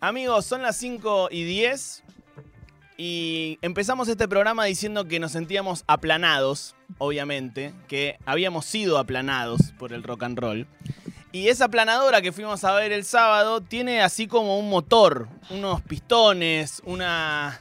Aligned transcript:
Amigos, 0.00 0.46
son 0.46 0.62
las 0.62 0.76
5 0.76 1.28
y 1.32 1.42
10 1.44 2.04
y 2.96 3.58
empezamos 3.62 4.08
este 4.08 4.28
programa 4.28 4.64
diciendo 4.64 5.06
que 5.06 5.18
nos 5.18 5.32
sentíamos 5.32 5.84
aplanados, 5.86 6.74
obviamente, 6.98 7.72
que 7.88 8.16
habíamos 8.24 8.64
sido 8.64 8.98
aplanados 8.98 9.72
por 9.78 9.92
el 9.92 10.02
rock 10.04 10.22
and 10.24 10.38
roll. 10.38 10.66
Y 11.32 11.48
esa 11.48 11.66
aplanadora 11.66 12.22
que 12.22 12.32
fuimos 12.32 12.62
a 12.64 12.72
ver 12.74 12.92
el 12.92 13.04
sábado 13.04 13.60
tiene 13.60 14.00
así 14.00 14.26
como 14.26 14.58
un 14.58 14.68
motor, 14.70 15.28
unos 15.50 15.82
pistones, 15.82 16.80
una... 16.84 17.60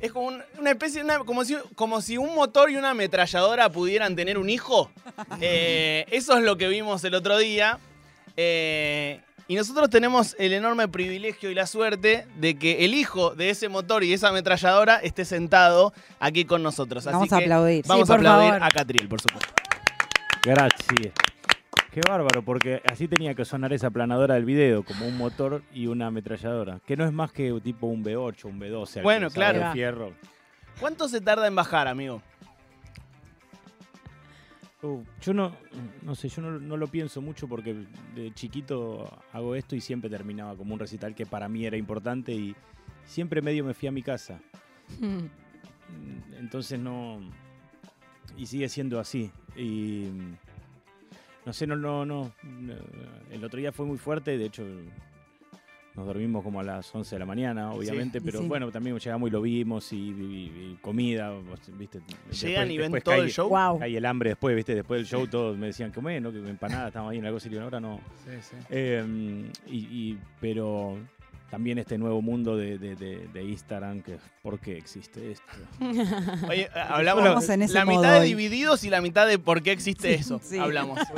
Es 0.00 0.12
como 0.12 0.26
un- 0.28 0.42
una 0.58 0.70
especie, 0.70 1.02
una- 1.02 1.20
como, 1.20 1.44
si, 1.44 1.56
como 1.74 2.00
si 2.02 2.18
un 2.18 2.34
motor 2.34 2.70
y 2.70 2.76
una 2.76 2.90
ametralladora 2.90 3.70
pudieran 3.70 4.16
tener 4.16 4.38
un 4.38 4.48
hijo. 4.50 4.90
Eh, 5.40 6.04
eso 6.10 6.36
es 6.38 6.44
lo 6.44 6.56
que 6.56 6.68
vimos 6.68 7.02
el 7.04 7.14
otro 7.14 7.36
día. 7.38 7.78
Eh, 8.36 9.20
y 9.48 9.54
nosotros 9.54 9.88
tenemos 9.90 10.34
el 10.38 10.52
enorme 10.52 10.88
privilegio 10.88 11.50
y 11.50 11.54
la 11.54 11.66
suerte 11.66 12.26
de 12.36 12.56
que 12.58 12.84
el 12.84 12.94
hijo 12.94 13.34
de 13.34 13.50
ese 13.50 13.68
motor 13.68 14.02
y 14.04 14.12
esa 14.12 14.28
ametralladora 14.28 14.96
esté 14.96 15.24
sentado 15.24 15.92
aquí 16.18 16.44
con 16.44 16.62
nosotros. 16.62 17.06
Así 17.06 17.12
Vamos 17.14 17.32
a 17.32 17.38
que 17.38 17.44
aplaudir. 17.44 17.84
Vamos 17.86 18.06
Sí, 18.08 18.12
a 18.12 18.16
aplaudir 18.16 18.50
favor. 18.50 18.62
a 18.64 18.68
Catriel, 18.70 19.08
por 19.08 19.20
supuesto. 19.20 19.52
Gracias. 20.44 21.12
Qué 21.92 22.00
bárbaro, 22.06 22.42
porque 22.42 22.82
así 22.90 23.08
tenía 23.08 23.34
que 23.34 23.44
sonar 23.46 23.72
esa 23.72 23.88
planadora 23.90 24.34
del 24.34 24.44
video, 24.44 24.82
como 24.84 25.06
un 25.06 25.16
motor 25.16 25.62
y 25.72 25.86
una 25.86 26.08
ametralladora. 26.08 26.80
Que 26.86 26.94
no 26.96 27.06
es 27.06 27.12
más 27.12 27.32
que 27.32 27.58
tipo 27.64 27.86
un 27.86 28.04
V8, 28.04 28.44
un 28.44 28.60
V12. 28.60 28.98
al 28.98 29.02
Bueno, 29.02 29.28
que 29.30 29.34
sabe 29.40 29.58
claro. 29.58 29.72
fierro. 29.72 30.12
¿Cuánto 30.78 31.08
se 31.08 31.22
tarda 31.22 31.46
en 31.46 31.54
bajar, 31.54 31.88
amigo? 31.88 32.20
Uh, 34.86 35.04
yo 35.20 35.34
no, 35.34 35.56
no 36.02 36.14
sé, 36.14 36.28
yo 36.28 36.42
no, 36.42 36.58
no 36.58 36.76
lo 36.76 36.86
pienso 36.88 37.20
mucho 37.20 37.48
porque 37.48 37.86
de 38.14 38.32
chiquito 38.34 39.08
hago 39.32 39.54
esto 39.54 39.74
y 39.74 39.80
siempre 39.80 40.10
terminaba 40.10 40.56
como 40.56 40.74
un 40.74 40.80
recital 40.80 41.14
que 41.14 41.26
para 41.26 41.48
mí 41.48 41.66
era 41.66 41.76
importante 41.76 42.32
y 42.32 42.54
siempre 43.06 43.42
medio 43.42 43.64
me 43.64 43.74
fui 43.74 43.88
a 43.88 43.92
mi 43.92 44.02
casa. 44.02 44.40
Mm, 45.00 45.26
Entonces 46.38 46.78
no. 46.78 47.20
Y 48.36 48.46
sigue 48.46 48.68
siendo 48.68 49.00
así. 49.00 49.30
Y. 49.56 50.08
No 51.44 51.52
sé, 51.52 51.66
no, 51.66 51.76
no. 51.76 52.04
no, 52.04 52.32
El 53.30 53.44
otro 53.44 53.58
día 53.58 53.72
fue 53.72 53.86
muy 53.86 53.98
fuerte, 53.98 54.36
de 54.36 54.46
hecho. 54.46 54.64
Nos 55.96 56.06
dormimos 56.06 56.44
como 56.44 56.60
a 56.60 56.62
las 56.62 56.94
11 56.94 57.14
de 57.14 57.18
la 57.18 57.24
mañana, 57.26 57.72
obviamente, 57.72 58.20
pero 58.20 58.40
sí. 58.40 58.46
bueno, 58.46 58.70
también 58.70 58.98
llegamos 58.98 59.28
y 59.28 59.32
lo 59.32 59.40
vimos 59.40 59.92
y, 59.94 59.96
y- 59.96 60.72
y 60.74 60.78
comida, 60.82 61.32
¿viste? 61.78 62.00
Llegan 62.30 62.68
Después- 62.68 62.70
y 62.70 62.76
ven 62.78 62.92
todo 63.02 63.14
cae- 63.14 63.20
el 63.24 63.30
show. 63.30 63.48
Wow. 63.48 63.78
Cae 63.78 63.96
el 63.96 64.04
hambre 64.04 64.30
después, 64.30 64.54
¿viste? 64.54 64.74
Después 64.74 64.98
del 65.00 65.06
show 65.06 65.26
todos 65.26 65.56
me 65.56 65.66
decían 65.68 65.90
que 65.92 66.00
bueno, 66.00 66.30
que 66.30 66.38
empanada, 66.38 66.88
estamos 66.88 67.10
ahí 67.12 67.18
en 67.18 67.24
la 67.24 67.30
cosa 67.30 67.48
y 67.50 67.56
ahora 67.56 67.80
no. 67.80 67.98
Eh, 68.70 69.50
y, 69.68 69.76
y- 69.78 70.18
pero 70.40 70.98
también 71.50 71.78
este 71.78 71.96
nuevo 71.96 72.20
mundo 72.20 72.56
de, 72.58 72.76
de- 72.76 72.96
de- 72.96 73.28
de 73.32 73.44
Instagram, 73.44 74.02
que 74.02 74.18
¿por 74.42 74.58
qué 74.58 74.76
existe 74.76 75.30
esto? 75.32 75.46
Oye, 76.50 76.68
hablamos 76.74 77.48
en 77.48 77.62
ese 77.62 77.72
la 77.74 77.84
modo 77.86 77.98
mitad 78.00 78.20
de 78.20 78.26
divididos 78.26 78.84
y 78.84 78.90
la 78.90 79.00
mitad 79.00 79.26
de 79.26 79.38
por 79.38 79.62
qué 79.62 79.72
existe 79.72 80.08
Sí, 80.14 80.20
eso. 80.20 80.40
sí. 80.42 80.58
Hablamos. 80.58 80.98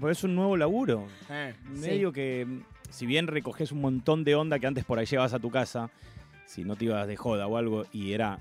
Pues 0.00 0.18
es 0.18 0.24
un 0.24 0.34
nuevo 0.34 0.56
laburo. 0.56 1.06
Eh, 1.30 1.54
Medio 1.70 2.10
que, 2.12 2.48
si 2.94 3.06
bien 3.06 3.26
recoges 3.26 3.72
un 3.72 3.80
montón 3.80 4.24
de 4.24 4.34
onda 4.34 4.58
que 4.58 4.66
antes 4.66 4.84
por 4.84 4.98
ahí 4.98 5.06
llevas 5.06 5.32
a 5.34 5.38
tu 5.38 5.50
casa, 5.50 5.90
si 6.46 6.64
no 6.64 6.76
te 6.76 6.84
ibas 6.86 7.06
de 7.08 7.16
joda 7.16 7.46
o 7.46 7.56
algo, 7.56 7.84
y 7.92 8.12
era. 8.12 8.38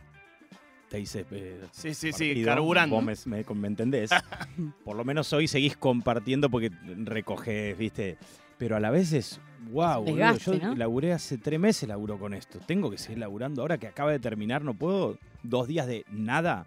Te 0.90 0.98
dice. 0.98 1.26
eh, 1.32 1.60
Sí, 1.72 1.94
sí, 1.96 2.12
sí, 2.14 2.44
carburando. 2.46 2.96
Vos 3.02 3.26
me, 3.26 3.44
me- 3.44 3.56
me 3.56 3.68
entendés. 3.68 4.12
Por 4.86 4.96
lo 4.96 5.04
menos 5.04 5.34
hoy 5.34 5.48
seguís 5.48 5.76
compartiendo 5.76 6.50
porque 6.50 6.70
recoges, 7.04 7.76
¿viste? 7.78 8.18
Pero 8.60 8.76
a 8.76 8.80
la 8.80 8.92
vez 8.92 9.12
es. 9.14 9.40
¡Wow! 9.72 10.06
Desgaste, 10.06 10.60
Yo 10.60 10.68
¿no? 10.68 10.76
laburé 10.76 11.14
hace 11.14 11.38
tres 11.38 11.60
meses, 11.60 11.88
laburo 11.90 12.20
con 12.20 12.34
esto. 12.34 12.60
Tengo 12.60 12.92
que 12.92 12.98
seguir 12.98 13.18
laburando. 13.20 13.62
Ahora 13.64 13.78
que 13.80 13.88
acaba 13.88 14.12
de 14.12 14.20
terminar, 14.20 14.62
no 14.64 14.74
puedo. 14.76 15.18
Dos 15.42 15.68
días 15.68 15.88
de 15.88 16.06
nada. 16.12 16.66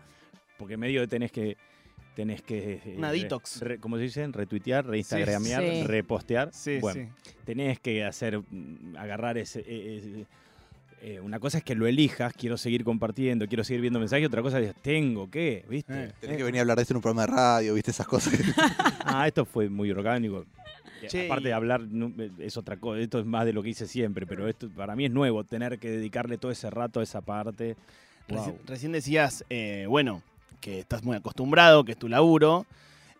Porque 0.59 0.77
medio 0.77 1.03
de 1.03 1.06
tenés 1.06 1.31
que. 1.31 1.56
Tenés 2.17 2.41
que. 2.42 2.81
eh, 2.84 2.95
Una 2.97 3.12
re- 3.12 3.19
detox. 3.21 3.60
re- 3.60 3.78
¿Cómo 3.78 3.97
se 3.99 4.03
dicen? 4.04 4.32
Retuitear, 4.32 4.84
reinstagramear, 4.87 5.62
Sí. 5.62 5.82
repostear. 5.84 6.50
Sí, 6.53 6.78
bueno, 6.81 7.09
sí. 7.22 7.31
tenés 7.44 7.78
que 7.78 8.04
hacer, 8.04 8.38
mm, 8.41 8.97
agarrar 8.97 9.38
ese... 9.38 9.60
eh, 9.60 9.99
ese- 9.99 10.26
eh, 11.03 11.21
una 11.21 11.38
cosa 11.38 11.59
es 11.59 11.65
que 11.65 11.75
lo 11.75 11.87
elijas, 11.87 12.32
quiero 12.32 12.56
seguir 12.56 12.82
compartiendo, 12.82 13.47
quiero 13.47 13.62
seguir 13.62 13.82
viendo 13.82 14.00
mensajes, 14.00 14.26
otra 14.26 14.41
cosa 14.41 14.59
es, 14.60 14.75
tengo 14.82 15.31
que, 15.31 15.65
¿viste? 15.69 16.05
Eh. 16.06 16.12
Tenés 16.21 16.38
que 16.38 16.43
venir 16.43 16.59
a 16.59 16.62
hablar 16.62 16.76
de 16.78 16.82
esto 16.82 16.94
en 16.94 16.97
un 16.97 17.03
programa 17.03 17.26
de 17.26 17.32
radio, 17.37 17.75
¿viste? 17.75 17.91
Esas 17.91 18.06
cosas. 18.09 18.32
que- 18.34 18.43
Ah, 19.05 19.26
esto 19.28 19.44
fue 19.44 19.69
muy 19.69 19.91
orgánico. 19.91 20.47
Che, 21.06 21.26
Aparte 21.26 21.49
de 21.49 21.53
hablar, 21.55 21.82
es 22.38 22.56
otra 22.56 22.78
cosa, 22.78 22.99
esto 22.99 23.21
es 23.21 23.26
más 23.26 23.44
de 23.44 23.53
lo 23.53 23.62
que 23.62 23.69
hice 23.69 23.87
siempre, 23.87 24.26
pero 24.26 24.49
esto 24.49 24.71
para 24.71 24.97
mí 24.97 25.05
es 25.05 25.10
nuevo, 25.12 25.44
tener 25.44 25.78
que 25.78 25.91
dedicarle 25.91 26.38
todo 26.38 26.50
ese 26.50 26.71
rato 26.71 27.00
a 27.00 27.03
esa 27.03 27.21
parte. 27.21 27.76
Reci- 28.26 28.47
Wow. 28.47 28.59
Recién 28.66 28.93
decías, 28.93 29.44
eh, 29.50 29.84
bueno, 29.88 30.22
que 30.66 30.81
estás 30.81 31.04
muy 31.04 31.16
acostumbrado, 31.16 31.84
que 31.84 31.93
es 31.93 31.97
tu 31.97 32.09
laburo, 32.09 32.66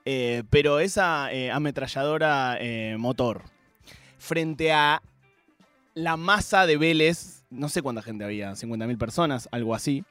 eh, 0.05 0.43
pero 0.51 0.81
esa 0.81 1.33
eh, 1.33 1.53
ametralladora 1.53 2.59
eh, 2.59 2.97
motor, 2.99 3.43
frente 4.19 4.73
a 4.73 5.01
la 5.95 6.17
masa 6.17 6.67
de 6.67 6.77
Vélez, 6.77 7.45
no 7.51 7.69
sé 7.69 7.83
cuánta 7.83 8.03
gente 8.03 8.25
había, 8.25 8.51
50.000 8.51 8.99
personas, 8.99 9.49
algo 9.53 9.77
así, 9.77 10.03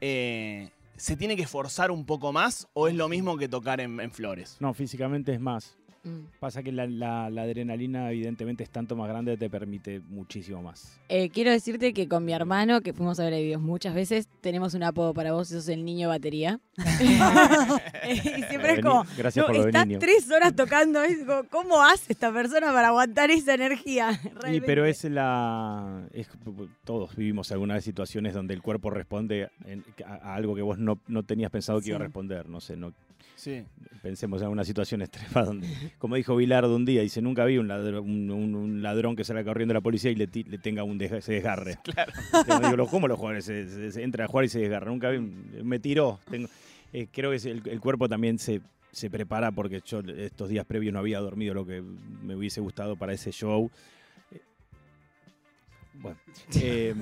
¿se 0.00 1.16
tiene 1.18 1.34
que 1.34 1.42
esforzar 1.42 1.90
un 1.90 2.06
poco 2.06 2.32
más 2.32 2.68
o 2.74 2.86
es 2.86 2.94
lo 2.94 3.08
mismo 3.08 3.36
que 3.36 3.48
tocar 3.48 3.80
en 3.80 4.12
Flores? 4.12 4.56
No, 4.60 4.72
físicamente 4.72 5.34
es 5.34 5.40
más. 5.40 5.76
Mm. 6.04 6.20
Pasa 6.40 6.62
que 6.62 6.70
la, 6.72 6.86
la- 6.86 7.28
la 7.30 7.42
adrenalina 7.42 8.10
evidentemente 8.10 8.62
es 8.62 8.70
tanto 8.70 8.94
más 8.96 9.08
grande, 9.08 9.36
te 9.36 9.50
permite 9.50 10.00
muchísimo 10.08 10.62
más. 10.62 10.98
Eh, 11.08 11.28
quiero 11.30 11.50
decirte 11.50 11.92
que 11.92 12.06
con 12.08 12.24
mi 12.24 12.32
hermano, 12.32 12.80
que 12.80 12.92
fuimos 12.92 13.18
a 13.20 13.24
ver 13.24 13.34
videos 13.34 13.60
muchas 13.60 13.94
veces, 13.94 14.28
tenemos 14.40 14.74
un 14.74 14.84
apodo 14.84 15.12
para 15.14 15.32
vos, 15.32 15.48
sos 15.48 15.68
el 15.68 15.84
niño 15.84 16.08
batería. 16.08 16.60
y 18.08 18.42
siempre 18.44 18.74
es 18.74 18.80
como, 18.80 19.04
Gracias 19.16 19.46
no, 19.46 19.52
por 19.52 19.66
está 19.66 19.84
niño. 19.84 19.98
tres 19.98 20.30
horas 20.30 20.54
tocando, 20.54 21.02
es 21.02 21.18
como, 21.24 21.44
¿cómo 21.50 21.82
hace 21.82 22.12
esta 22.12 22.32
persona 22.32 22.72
para 22.72 22.88
aguantar 22.88 23.30
esa 23.30 23.54
energía? 23.54 24.18
Y 24.52 24.60
pero 24.60 24.84
es 24.86 25.04
la. 25.04 26.06
es- 26.12 26.28
todos 26.84 27.14
vivimos 27.16 27.50
alguna 27.52 27.74
vez 27.74 27.84
situaciones 27.84 28.34
donde 28.34 28.54
el 28.54 28.62
cuerpo 28.62 28.90
responde 28.90 29.50
en- 29.64 29.84
a, 30.06 30.14
a 30.30 30.34
algo 30.34 30.54
que 30.54 30.62
vos 30.62 30.78
no, 30.78 30.98
no 31.08 31.22
tenías 31.24 31.50
pensado 31.50 31.80
que 31.80 31.88
iba 31.88 31.96
a 31.96 32.00
responder. 32.00 32.48
No 32.48 32.60
sé, 32.60 32.76
no 32.76 32.92
Sí. 33.40 33.62
pensemos 34.02 34.42
en 34.42 34.48
una 34.48 34.64
situación 34.64 35.00
extrema 35.02 35.44
donde, 35.44 35.68
como 35.98 36.16
dijo 36.16 36.34
Bilardo 36.34 36.74
un 36.74 36.84
día, 36.84 37.02
dice: 37.02 37.22
Nunca 37.22 37.44
vi 37.44 37.56
un 37.58 37.68
ladrón, 37.68 38.04
un, 38.04 38.30
un- 38.32 38.54
un 38.56 38.82
ladrón 38.82 39.14
que 39.14 39.22
salga 39.22 39.44
corriendo 39.44 39.72
a 39.72 39.76
la 39.76 39.80
policía 39.80 40.10
y 40.10 40.16
le, 40.16 40.26
tenga 40.26 40.82
un 40.82 40.98
se 40.98 41.32
desgarre. 41.32 41.78
Claro. 41.84 42.12
Digo, 42.70 42.86
¿cómo 42.88 43.06
los 43.06 43.16
jugadores 43.16 43.44
se, 43.44 43.68
se- 43.68 43.92
se 43.92 44.02
entra 44.02 44.24
a 44.24 44.28
jugar 44.28 44.46
y 44.46 44.48
se 44.48 44.58
desgarra? 44.58 44.90
Nunca 44.90 45.10
vi. 45.10 45.20
Me 45.20 45.78
tiró. 45.78 46.18
Tengo- 46.28 46.48
eh, 46.92 47.06
creo 47.12 47.30
que 47.30 47.36
el, 47.48 47.62
el 47.68 47.80
cuerpo 47.80 48.08
también 48.08 48.38
se, 48.40 48.60
se 48.90 49.08
prepara 49.08 49.52
porque 49.52 49.82
yo 49.84 50.00
estos 50.00 50.48
días 50.48 50.64
previos 50.66 50.92
no 50.92 50.98
había 50.98 51.20
dormido 51.20 51.54
lo 51.54 51.64
que 51.64 51.80
me 51.80 52.34
hubiese 52.34 52.60
gustado 52.60 52.96
para 52.96 53.12
ese 53.12 53.30
show. 53.30 53.70
Eh, 54.32 54.40
Bueno. 55.94 56.18
eh, 56.60 56.94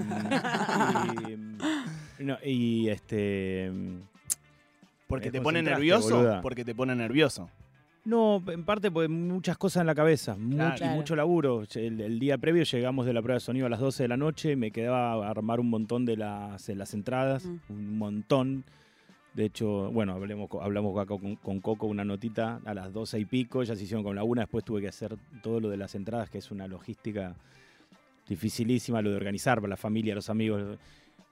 y, 2.19 2.25
no, 2.25 2.37
y, 2.45 2.89
este. 2.89 3.71
Porque 5.07 5.29
Eh, 5.29 5.33
te 5.33 5.41
pone 5.41 5.63
nervioso. 5.63 6.17
boluda. 6.17 6.41
Porque 6.43 6.65
te 6.65 6.75
pone 6.75 6.95
nervioso. 6.95 7.49
No, 8.05 8.41
en 8.47 8.65
parte 8.65 8.91
porque 8.91 9.09
muchas 9.09 9.59
cosas 9.59 9.81
en 9.81 9.87
la 9.89 9.95
cabeza, 9.95 10.37
mucho, 10.37 10.57
Claro. 10.77 10.95
mucho 10.95 11.17
laburo. 11.17 11.65
El, 11.75 12.01
el 12.01 12.19
día 12.21 12.39
previo 12.39 12.63
llegamos 12.63 13.05
de 13.05 13.13
la 13.13 13.21
prueba 13.21 13.35
de 13.35 13.41
sonido 13.41 13.67
a 13.67 13.69
las 13.69 13.81
12 13.81 14.05
de 14.05 14.09
la 14.09 14.17
noche, 14.17 14.55
me 14.55 14.71
quedaba 14.71 15.27
a 15.27 15.31
armar 15.31 15.59
un 15.59 15.69
montón 15.71 16.05
de 16.05 16.17
las, 16.17 16.67
de 16.67 16.77
las 16.77 16.95
entradas, 16.95 17.45
Mm. 17.47 17.59
un 17.69 17.99
montón. 17.99 18.65
De 19.35 19.45
hecho, 19.45 19.91
bueno, 19.91 20.13
hablemos, 20.15 20.49
hablamos 20.63 20.97
acá 20.97 21.07
con, 21.19 21.35
con 21.37 21.61
Coco 21.61 21.87
una 21.87 22.05
notita 22.05 22.61
a 22.65 22.73
las 22.75 22.93
12 22.93 23.19
y 23.19 23.25
pico, 23.27 23.65
ya 23.65 23.75
se 23.77 23.83
hicieron 23.83 24.05
con 24.05 24.15
la 24.17 24.23
una, 24.23 24.43
después 24.43 24.65
tuve 24.65 24.81
que 24.81 24.89
hacer 24.89 25.17
todo 25.43 25.61
lo 25.61 25.69
de 25.69 25.77
las 25.77 25.95
entradas, 25.97 26.31
que 26.31 26.39
es 26.39 26.51
una 26.53 26.67
logística 26.69 27.35
dificilísima, 28.29 29.03
lo 29.03 29.11
de 29.11 29.17
organizar 29.17 29.59
para 29.61 29.71
la 29.71 29.77
familia, 29.77 30.15
los 30.15 30.31
amigos. 30.31 30.79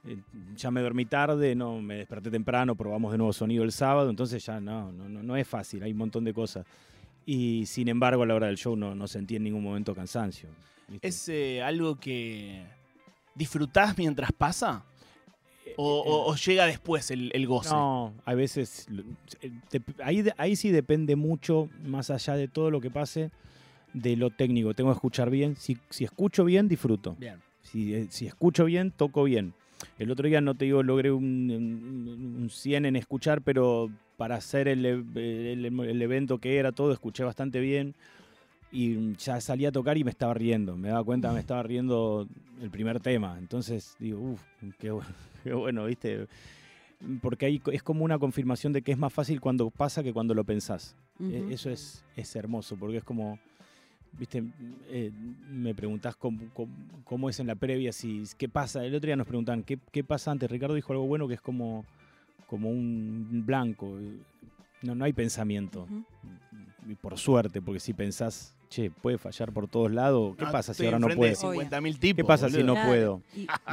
Eh, 0.07 0.17
ya 0.55 0.71
me 0.71 0.81
dormí 0.81 1.05
tarde, 1.05 1.55
no 1.55 1.81
me 1.81 1.95
desperté 1.95 2.29
temprano, 2.29 2.75
probamos 2.75 3.11
de 3.11 3.17
nuevo 3.17 3.33
sonido 3.33 3.63
el 3.63 3.71
sábado, 3.71 4.09
entonces 4.09 4.45
ya 4.45 4.59
no, 4.59 4.91
no, 4.91 5.09
no, 5.09 5.23
no 5.23 5.35
es 5.35 5.47
fácil, 5.47 5.81
hay 5.83 5.91
un 5.91 5.97
montón 5.97 6.23
de 6.23 6.33
cosas. 6.33 6.65
Y 7.25 7.65
sin 7.65 7.87
embargo, 7.87 8.23
a 8.23 8.25
la 8.25 8.35
hora 8.35 8.47
del 8.47 8.57
show 8.57 8.75
no, 8.75 8.93
no 8.93 9.07
sentí 9.07 9.35
en 9.35 9.43
ningún 9.43 9.63
momento 9.63 9.95
cansancio. 9.95 10.49
¿viste? 10.87 11.07
¿Es 11.07 11.27
eh, 11.29 11.61
algo 11.63 11.95
que 11.99 12.63
disfrutás 13.33 13.97
mientras 13.97 14.31
pasa? 14.31 14.83
¿O, 15.77 15.99
o- 16.01 16.31
o 16.31 16.35
llega 16.35 16.67
después 16.67 17.09
el, 17.11 17.31
el 17.33 17.47
goce? 17.47 17.69
No, 17.73 18.13
a 18.25 18.33
veces. 18.35 18.87
eh, 19.41 19.51
Ahí, 20.03 20.23
ahí 20.37 20.55
sí 20.55 20.69
depende 20.71 21.15
mucho, 21.15 21.67
más 21.83 22.11
allá 22.11 22.35
de 22.35 22.47
todo 22.47 22.69
lo 22.69 22.79
que 22.79 22.91
pase, 22.91 23.31
de 23.93 24.15
lo 24.15 24.29
técnico. 24.29 24.73
Tengo 24.75 24.91
que 24.91 24.95
escuchar 24.97 25.29
bien. 25.31 25.55
Si, 25.55 25.77
si 25.89 26.03
escucho 26.05 26.45
bien, 26.45 26.67
disfruto. 26.67 27.15
Bien. 27.19 27.41
Si, 27.63 27.93
eh, 27.95 28.07
si 28.11 28.27
escucho 28.27 28.65
bien, 28.65 28.91
toco 28.91 29.23
bien. 29.23 29.53
El 29.99 30.11
otro 30.11 30.27
día, 30.27 30.41
no 30.41 30.55
te 30.55 30.65
digo, 30.65 30.83
logré 30.83 31.11
un, 31.11 31.23
un- 31.51 32.37
un 32.43 32.49
100 32.49 32.85
en 32.85 32.95
escuchar, 32.95 33.41
pero 33.41 33.89
para 34.17 34.35
hacer 34.35 34.67
el, 34.67 34.85
e- 34.85 35.53
el- 35.53 35.65
el 35.79 36.01
evento 36.01 36.37
que 36.39 36.57
era 36.57 36.71
todo, 36.71 36.91
escuché 36.93 37.23
bastante 37.23 37.59
bien. 37.59 37.95
y 38.71 39.15
ya 39.17 39.39
salí 39.39 39.65
a 39.65 39.71
tocar 39.71 39.97
y 39.97 40.03
me 40.03 40.11
estaba 40.11 40.33
riendo. 40.33 40.75
Me 40.75 40.89
daba 40.89 41.03
cuenta, 41.03 41.31
me 41.31 41.39
estaba 41.39 41.63
riendo 41.63 42.27
el 42.61 42.69
primer 42.69 42.99
tema. 42.99 43.37
Entonces 43.39 43.95
digo, 43.99 44.19
uff, 44.19 44.41
qué, 44.79 44.91
bu- 44.91 45.03
qué 45.43 45.53
bueno, 45.53 45.85
¿viste? 45.85 46.27
Porque 47.21 47.45
ahí 47.45 47.61
es 47.71 47.83
como 47.83 48.03
una 48.03 48.17
confirmación 48.19 48.73
de 48.73 48.81
que 48.81 48.91
es 48.91 48.97
más 48.97 49.13
fácil 49.13 49.39
cuando 49.39 49.69
pasa 49.69 50.03
que 50.03 50.11
cuando 50.11 50.33
lo 50.33 50.43
pensás. 50.43 50.95
Ujú. 51.19 51.49
Eso 51.51 51.69
es, 51.69 52.03
es 52.17 52.35
hermoso, 52.35 52.75
porque 52.75 52.97
es 52.97 53.03
como, 53.05 53.39
viste, 54.17 54.43
eh, 54.89 55.11
me 55.49 55.73
preguntás 55.75 56.15
cómo, 56.15 56.39
cómo- 56.53 56.73
cómo 57.03 57.29
es 57.29 57.39
en 57.39 57.47
la 57.47 57.55
previa, 57.55 57.91
si 57.91 58.23
qué 58.37 58.47
pasa. 58.49 58.83
El 58.85 58.95
otro 58.95 59.07
día 59.07 59.15
nos 59.15 59.27
preguntaban, 59.27 59.63
¿qué, 59.63 59.77
qué 59.91 60.03
pasa 60.03 60.31
antes? 60.31 60.49
Ricardo 60.49 60.75
dijo 60.75 60.93
algo 60.93 61.05
bueno 61.07 61.27
que 61.27 61.35
es 61.35 61.41
como, 61.41 61.85
como 62.47 62.69
un 62.69 63.43
blanco. 63.45 63.97
No, 64.81 64.95
no 64.95 65.05
hay 65.05 65.13
pensamiento. 65.13 65.87
Y 66.87 66.95
por 66.95 67.17
suerte, 67.17 67.61
porque 67.61 67.79
si 67.79 67.93
pensás, 67.93 68.55
che, 68.75 68.91
puede 68.91 69.17
fallar 69.17 69.51
por 69.53 69.67
todos 69.67 69.91
lados, 69.91 70.35
¿qué 70.37 70.43
No, 70.45 70.51
pasa 70.51 70.73
si 70.73 70.83
ahora 70.85 70.99
no 70.99 71.07
puedo? 71.07 71.29
de 71.29 71.35
50.000 71.37 71.97
tipos. 71.97 72.17
¿Qué 72.17 72.23
pasa 72.27 72.49
si 72.49 72.61
no 72.63 72.73
Claro. 72.73 72.89
puedo? 72.89 73.21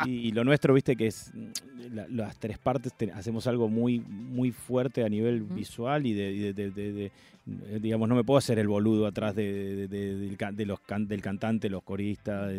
Y- 0.07 0.31
lo 0.33 0.45
nuestro, 0.45 0.75
viste, 0.75 0.95
que 0.95 1.09
es 1.09 1.33
mm, 1.35 1.95
la- 1.95 2.07
las 2.09 2.37
tres 2.39 2.59
partes, 2.59 2.93
te- 2.95 3.11
hacemos 3.11 3.47
algo 3.49 3.69
muy, 3.69 3.99
muy 4.01 4.53
fuerte 4.53 5.05
a 5.05 5.09
nivel 5.09 5.43
visual 5.43 6.07
y, 6.07 6.13
de, 6.13 6.33
y 6.33 6.39
de- 6.39 6.53
de- 6.53 6.71
de- 6.71 6.93
de- 6.93 7.07
eh, 7.07 7.79
digamos, 7.83 8.09
no 8.09 8.15
me 8.15 8.23
puedo 8.23 8.39
hacer 8.39 8.59
el 8.61 8.69
boludo 8.69 9.07
atrás 9.07 9.35
de, 9.35 9.53
de- 9.53 9.89
de- 9.89 10.15
del, 10.17 10.37
can- 10.37 10.55
de 10.55 10.67
los 10.67 10.79
can- 10.81 11.09
del 11.09 11.21
cantante, 11.21 11.69
los 11.69 11.83
coristas, 11.83 12.53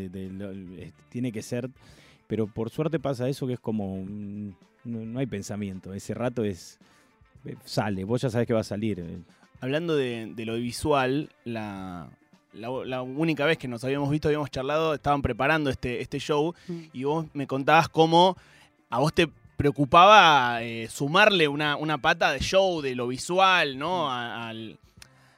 tiene 1.10 1.32
que 1.32 1.42
ser, 1.42 1.70
pero 2.28 2.48
por 2.48 2.70
suerte 2.70 3.00
pasa 3.00 3.30
eso 3.30 3.48
que 3.48 3.54
es 3.54 3.60
como, 3.60 4.04
mm, 4.04 4.50
no, 4.86 5.06
no 5.06 5.20
hay 5.20 5.26
pensamiento, 5.28 5.94
ese 5.94 6.14
rato 6.14 6.44
es, 6.44 6.78
eh, 7.46 7.56
sale, 7.64 8.04
vos 8.04 8.22
ya 8.22 8.30
sabés 8.30 8.48
que 8.48 8.54
va 8.54 8.60
a 8.62 8.64
salir. 8.66 9.00
eh. 9.00 9.18
Hablando 9.62 9.96
de, 9.96 10.34
de 10.36 10.46
lo 10.46 10.56
visual, 10.56 11.30
la, 11.46 12.10
la, 12.54 12.70
la 12.86 13.02
única 13.02 13.46
vez 13.46 13.58
que 13.58 13.68
nos 13.68 13.84
habíamos 13.84 14.10
visto, 14.10 14.28
habíamos 14.28 14.52
charlado, 14.52 14.94
estaban 14.94 15.22
preparando 15.22 15.70
este, 15.70 16.02
este 16.02 16.20
show 16.20 16.54
Mm. 16.68 16.80
y 16.94 17.04
vos 17.04 17.26
me 17.34 17.48
contabas 17.48 17.90
cómo 17.90 18.38
a 18.90 19.00
vos 19.00 19.14
te 19.14 19.28
preocupaba 19.58 20.62
eh, 20.64 20.88
sumarle 20.90 21.48
una, 21.48 21.76
una 21.78 21.98
pata 21.98 22.32
de 22.32 22.40
show, 22.40 22.82
de 22.82 22.96
lo 22.96 23.08
visual, 23.08 23.78
¿no? 23.78 24.10
A- 24.12 24.50
al, 24.50 24.78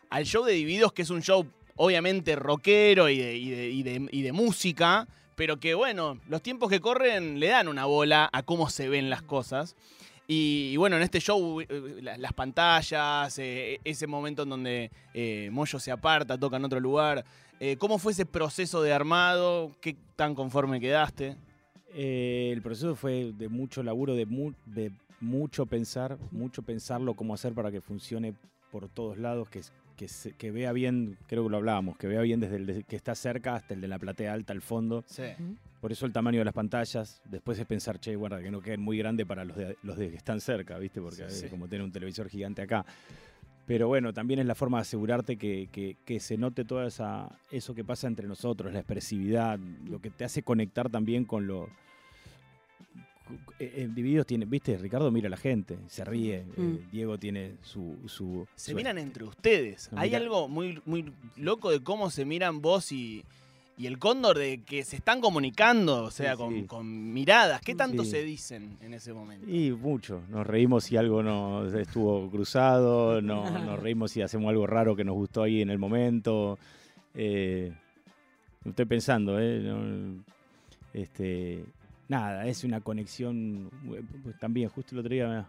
al 0.09 0.25
show 0.25 0.43
de 0.43 0.53
Divididos, 0.53 0.93
que 0.93 1.01
es 1.03 1.09
un 1.09 1.21
show 1.21 1.45
obviamente 1.77 2.35
rockero 2.35 3.09
y 3.09 3.17
de, 3.17 3.35
y 3.37 3.49
de- 3.49 3.69
y 3.69 3.83
de- 3.83 4.09
y 4.11 4.21
de 4.21 4.31
música, 4.31 5.07
pero 5.35 5.57
que 5.59 5.73
bueno, 5.73 6.17
los 6.29 6.41
tiempos 6.41 6.69
que 6.69 6.79
corren 6.79 7.39
le 7.39 7.47
dan 7.47 7.67
una 7.67 7.85
bola 7.85 8.29
a 8.31 8.43
cómo 8.43 8.69
se 8.69 8.87
ven 8.89 9.09
las 9.09 9.21
cosas. 9.21 9.75
Y, 10.27 10.75
bueno, 10.77 10.95
en 10.97 11.03
este 11.03 11.19
show, 11.19 11.61
eh, 11.61 11.67
la- 12.01 12.17
las 12.17 12.33
pantallas, 12.33 13.37
eh, 13.37 13.79
ese 13.83 14.07
momento 14.07 14.43
en 14.43 14.49
donde 14.49 14.91
eh, 15.13 15.49
Moyo 15.51 15.79
se 15.79 15.91
aparta, 15.91 16.37
toca 16.37 16.57
en 16.57 16.65
otro 16.65 16.79
lugar. 16.79 17.23
eh, 17.59 17.77
¿Cómo 17.77 17.97
fue 17.99 18.11
ese 18.11 18.25
proceso 18.25 18.81
de 18.81 18.91
armado? 18.91 19.71
¿Qué 19.81 19.95
tan 20.15 20.33
conforme 20.35 20.79
quedaste? 20.79 21.37
El 21.93 22.61
proceso 22.61 22.95
fue 22.95 23.31
de 23.37 23.47
mucho 23.47 23.81
laburo, 23.83 24.15
de, 24.15 24.25
de 24.65 24.91
mucho 25.21 25.65
pensar, 25.65 26.17
mucho 26.31 26.61
pensarlo 26.63 27.13
cómo 27.13 27.33
hacer 27.33 27.53
para 27.53 27.71
que 27.71 27.79
funcione 27.79 28.33
por 28.71 28.89
todos 28.89 29.17
lados, 29.17 29.47
que, 29.49 29.61
que, 29.95 30.07
se- 30.07 30.33
que 30.33 30.51
vea 30.51 30.71
bien, 30.73 31.17
creo 31.27 31.43
que 31.43 31.49
lo 31.49 31.57
hablábamos, 31.57 31.97
que 31.97 32.07
vea 32.07 32.21
bien 32.21 32.39
desde 32.39 32.57
el 32.57 32.65
de- 32.65 32.83
que 32.83 32.95
está 32.95 33.15
cerca 33.15 33.55
hasta 33.55 33.73
el 33.73 33.81
de 33.81 33.87
la 33.87 33.97
platea 33.99 34.33
alta 34.33 34.53
al 34.53 34.61
fondo. 34.61 35.03
Sí. 35.07 35.23
Por 35.81 35.91
eso 35.91 36.05
el 36.05 36.13
tamaño 36.13 36.39
de 36.39 36.45
las 36.45 36.53
pantallas. 36.53 37.21
Después 37.25 37.59
es 37.59 37.65
pensar, 37.65 37.99
che, 37.99 38.15
guarda, 38.15 38.41
que 38.41 38.49
no 38.51 38.61
queden 38.61 38.81
muy 38.81 38.97
grande 38.97 39.25
para 39.25 39.45
los 39.45 39.55
de, 39.55 39.77
los 39.83 39.97
de 39.97 40.09
que 40.09 40.17
están 40.17 40.41
cerca, 40.41 40.77
¿viste? 40.77 40.99
Porque 41.01 41.17
Sí, 41.17 41.23
es 41.23 41.39
sí. 41.41 41.47
como 41.47 41.67
tener 41.67 41.83
un 41.83 41.91
televisor 41.91 42.27
gigante 42.29 42.61
acá. 42.61 42.85
Pero 43.67 43.87
bueno, 43.87 44.13
también 44.13 44.39
es 44.39 44.45
la 44.45 44.53
forma 44.55 44.77
de 44.77 44.81
asegurarte 44.83 45.37
que, 45.37 45.69
que- 45.71 45.97
que 46.05 46.19
se 46.19 46.37
note 46.37 46.65
todo 46.65 46.85
esa, 46.85 47.29
eso 47.51 47.73
que 47.73 47.83
pasa 47.83 48.07
entre 48.07 48.27
nosotros, 48.27 48.71
la 48.73 48.79
expresividad, 48.79 49.57
lo 49.87 49.99
que 49.99 50.09
te 50.11 50.23
hace 50.23 50.43
conectar 50.43 50.89
también 50.89 51.25
con 51.25 51.47
lo... 51.47 51.67
eh, 53.59 53.73
En 53.77 53.95
Divididos 53.95 54.25
tiene, 54.27 54.45
viste, 54.45 54.77
Ricardo 54.77 55.11
mira 55.11 55.27
a 55.27 55.31
la 55.31 55.37
gente, 55.37 55.77
se 55.87 56.03
ríe, 56.05 56.37
eh, 56.37 56.45
Mm. 56.61 56.91
Diego 56.91 57.17
tiene 57.17 57.53
su... 57.61 57.97
su 58.05 58.47
Se 58.55 58.71
su- 58.71 58.77
miran 58.77 58.97
entre 58.97 59.23
ustedes. 59.23 59.89
Hay 59.95 60.09
mira- 60.09 60.19
algo 60.19 60.47
muy, 60.47 60.81
muy 60.85 61.11
loco 61.37 61.71
de 61.71 61.81
cómo 61.81 62.09
se 62.09 62.25
miran 62.25 62.61
vos 62.61 62.91
y, 62.91 63.23
y 63.77 63.87
el 63.87 63.99
cóndor 63.99 64.37
de 64.37 64.61
que 64.63 64.83
se 64.83 64.95
están 64.95 65.19
comunicando, 65.21 66.03
o 66.03 66.11
sea, 66.11 66.33
Sí, 66.33 66.37
con, 66.37 66.53
sí. 66.53 66.63
con 66.65 67.13
miradas. 67.13 67.59
¿Qué 67.61 67.75
tanto 67.75 68.03
Sí. 68.05 68.11
se 68.11 68.23
dicen 68.23 68.77
en 68.81 68.93
ese 68.93 69.11
momento? 69.13 69.49
Y 69.49 69.71
mucho, 69.71 70.21
nos 70.29 70.45
reímos 70.47 70.83
si 70.85 70.95
algo 70.95 71.21
nos 71.23 71.73
estuvo 71.73 72.29
cruzado, 72.29 73.21
no, 73.21 73.49
nos 73.49 73.79
reímos 73.79 74.11
si 74.11 74.21
hacemos 74.21 74.49
algo 74.49 74.65
raro 74.67 74.95
que 74.95 75.03
nos 75.03 75.15
gustó 75.15 75.43
ahí 75.43 75.61
en 75.61 75.69
el 75.71 75.77
momento. 75.79 76.57
Eh, 77.13 77.73
estoy 78.63 78.85
pensando, 78.85 79.39
¿eh? 79.39 79.59
No, 79.61 80.23
este, 80.93 81.65
nada, 82.07 82.45
es 82.47 82.63
una 82.63 82.81
conexión. 82.81 83.69
eh, 83.93 84.01
pues, 84.23 84.37
también, 84.39 84.69
justo 84.69 84.95
el 84.95 84.99
otro 84.99 85.13
día 85.13 85.47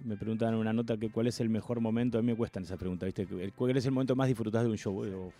me, 0.00 0.10
me 0.10 0.16
preguntaban 0.16 0.54
en 0.54 0.60
una 0.60 0.72
nota 0.72 0.96
que 0.96 1.10
cuál 1.10 1.26
es 1.26 1.40
el 1.40 1.48
mejor 1.48 1.80
momento. 1.80 2.18
A 2.18 2.22
mí 2.22 2.28
me 2.28 2.36
cuestan 2.36 2.62
esas 2.64 2.78
preguntas, 2.78 3.06
¿viste? 3.06 3.26
¿Cuál 3.54 3.76
es 3.76 3.84
el 3.86 3.92
momento 3.92 4.14
más 4.16 4.28
disfrutado 4.28 4.64
de 4.64 4.70
un 4.70 4.78
show? 4.78 5.04
Yo, 5.06 5.30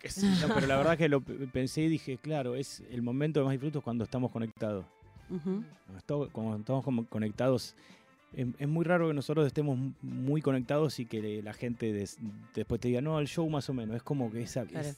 ¿Qué 0.00 0.08
sé 0.08 0.22
yo? 0.40 0.48
no, 0.48 0.54
pero 0.54 0.66
la 0.66 0.76
verdad 0.76 0.96
que 0.98 1.08
lo 1.08 1.20
pensé 1.20 1.82
y 1.82 1.88
dije, 1.88 2.18
claro, 2.18 2.54
es 2.56 2.82
el 2.90 3.02
momento 3.02 3.44
más 3.44 3.52
disfruto 3.52 3.78
es 3.78 3.84
cuando 3.84 4.04
estamos 4.04 4.30
conectados. 4.30 4.84
Cuando 5.28 5.98
estamos, 5.98 6.28
cuando 6.30 6.56
estamos 6.56 6.84
como 6.84 7.04
conectados, 7.06 7.74
es, 8.32 8.46
es 8.58 8.68
muy 8.68 8.84
raro 8.84 9.08
que 9.08 9.14
nosotros 9.14 9.46
estemos 9.46 9.78
muy 10.02 10.40
conectados 10.42 10.98
y 11.00 11.06
que 11.06 11.42
la 11.42 11.52
gente 11.52 11.92
des- 11.92 12.18
después 12.54 12.80
te 12.80 12.88
diga, 12.88 13.00
no, 13.00 13.18
el 13.18 13.26
show 13.26 13.48
más 13.50 13.68
o 13.70 13.74
menos. 13.74 13.96
Es 13.96 14.02
como 14.02 14.30
que 14.30 14.42
esa. 14.42 14.64
Claro. 14.66 14.86
es- 14.88 14.96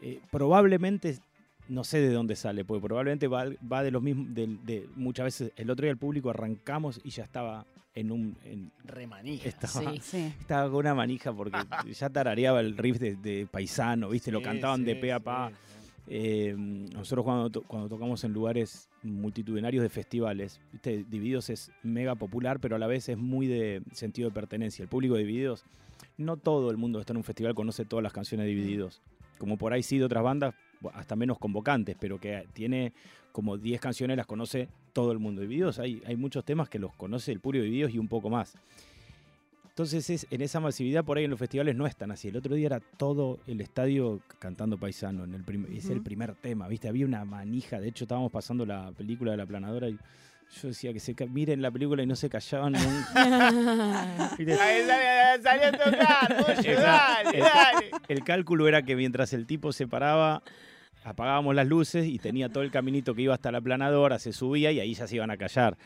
eh, 0.00 0.20
probablemente, 0.30 1.18
no 1.68 1.84
sé 1.84 2.00
de 2.00 2.12
dónde 2.12 2.34
sale, 2.36 2.64
porque 2.64 2.82
probablemente 2.86 3.28
va, 3.28 3.44
va 3.70 3.82
de 3.82 3.90
los 3.90 4.02
mismos. 4.02 4.34
De, 4.34 4.88
muchas 4.96 5.24
veces, 5.24 5.52
el 5.56 5.70
otro 5.70 5.84
día 5.84 5.90
el 5.92 5.98
público 5.98 6.30
arrancamos 6.30 7.00
y 7.04 7.10
ya 7.10 7.24
estaba 7.24 7.66
en 7.94 8.10
un. 8.12 8.36
en- 8.44 8.70
Remanija. 8.84 9.48
estaba, 9.48 9.92
Sí. 9.92 10.00
Sí. 10.02 10.34
estaba 10.40 10.68
con 10.70 10.76
una 10.80 10.94
manija 10.94 11.32
porque 11.32 11.58
ya 11.98 12.10
tarareaba 12.10 12.60
el 12.60 12.76
riff 12.76 12.98
de, 12.98 13.16
de 13.16 13.46
paisano, 13.50 14.08
¿viste? 14.08 14.30
Lo 14.32 14.38
Sí, 14.38 14.44
cantaban 14.44 14.84
de 14.84 14.96
pe 14.96 15.12
a 15.12 15.20
pa. 15.20 15.50
sí. 15.50 15.54
Eh, 16.10 16.54
nosotros 16.56 17.22
cuando, 17.22 17.50
to- 17.50 17.62
cuando 17.62 17.86
tocamos 17.90 18.24
en 18.24 18.32
lugares 18.32 18.88
multitudinarios 19.02 19.82
de 19.82 19.90
festivales, 19.90 20.58
¿viste? 20.72 21.04
Divididos 21.06 21.50
es 21.50 21.70
mega 21.82 22.14
popular, 22.14 22.60
pero 22.60 22.76
a 22.76 22.78
la 22.78 22.86
vez 22.86 23.10
es 23.10 23.18
muy 23.18 23.46
de 23.46 23.82
sentido 23.92 24.30
de 24.30 24.34
pertenencia. 24.34 24.82
El 24.82 24.88
público 24.88 25.14
de 25.16 25.20
Divididos, 25.24 25.64
no 26.16 26.38
todo 26.38 26.70
el 26.70 26.78
mundo 26.78 26.98
que 26.98 27.02
está 27.02 27.12
en 27.12 27.18
un 27.18 27.24
festival 27.24 27.54
conoce 27.54 27.84
todas 27.84 28.02
las 28.02 28.14
canciones 28.14 28.46
de 28.46 28.50
Divididos. 28.54 29.02
Como 29.36 29.58
por 29.58 29.74
ahí 29.74 29.82
sí 29.82 29.98
de 29.98 30.04
otras 30.04 30.24
bandas, 30.24 30.54
hasta 30.94 31.16
menos 31.16 31.38
convocantes, 31.38 31.96
pero 31.98 32.18
que 32.18 32.46
tiene 32.52 32.92
como 33.32 33.56
10 33.56 33.80
canciones, 33.80 34.16
las 34.16 34.26
conoce 34.26 34.68
todo 34.92 35.12
el 35.12 35.18
mundo. 35.18 35.40
Divididos, 35.42 35.78
hay, 35.78 36.02
hay 36.06 36.16
muchos 36.16 36.44
temas 36.44 36.68
que 36.68 36.78
los 36.78 36.92
conoce 36.94 37.30
el 37.32 37.40
público 37.40 37.62
de 37.62 37.66
Divididos 37.66 37.94
y 37.94 37.98
un 37.98 38.08
poco 38.08 38.30
más. 38.30 38.54
Entonces, 39.68 40.10
es, 40.10 40.26
en 40.30 40.40
esa 40.42 40.58
masividad 40.58 41.04
por 41.04 41.18
ahí 41.18 41.24
en 41.24 41.30
los 41.30 41.38
festivales 41.38 41.76
no 41.76 41.86
es 41.86 41.94
tan 41.94 42.10
así. 42.10 42.26
El 42.28 42.36
otro 42.36 42.56
día 42.56 42.66
era 42.66 42.80
todo 42.80 43.38
el 43.46 43.60
estadio 43.60 44.20
cantando 44.40 44.76
paisano. 44.76 45.22
En 45.22 45.34
el 45.34 45.44
prim- 45.44 45.66
Es 45.72 45.88
el 45.88 46.02
primer 46.02 46.34
tema, 46.34 46.66
¿viste? 46.66 46.88
Había 46.88 47.06
una 47.06 47.24
manija. 47.24 47.78
De 47.78 47.86
hecho, 47.88 48.02
estábamos 48.04 48.32
pasando 48.32 48.66
la 48.66 48.90
película 48.90 49.30
de 49.30 49.36
la 49.36 49.46
planadora 49.46 49.88
y 49.88 49.96
yo 50.60 50.68
decía 50.68 50.92
que 50.92 50.98
se 50.98 51.14
miren 51.28 51.62
la 51.62 51.70
película 51.70 52.02
y 52.02 52.06
no 52.06 52.16
se 52.16 52.28
callaban 52.28 52.74
Salió 55.42 55.66
a 55.68 55.72
tocar, 55.72 56.44
dale, 56.64 57.38
dale. 57.38 57.90
El 58.08 58.24
cálculo 58.24 58.66
era 58.68 58.82
que 58.82 58.96
mientras 58.96 59.32
el 59.32 59.46
tipo 59.46 59.72
se 59.72 59.86
paraba, 59.86 60.42
apagábamos 61.08 61.54
las 61.54 61.66
luces 61.66 62.06
y 62.06 62.18
tenía 62.18 62.48
todo 62.48 62.62
el 62.62 62.70
caminito 62.70 63.14
que 63.14 63.22
iba 63.22 63.34
hasta 63.34 63.50
la 63.52 63.60
planadora, 63.60 64.18
se 64.18 64.32
subía 64.32 64.70
y 64.72 64.80
ahí 64.80 64.94
ya 64.94 65.06
se 65.06 65.16
iban 65.16 65.30
a 65.30 65.36
callar. 65.36 65.76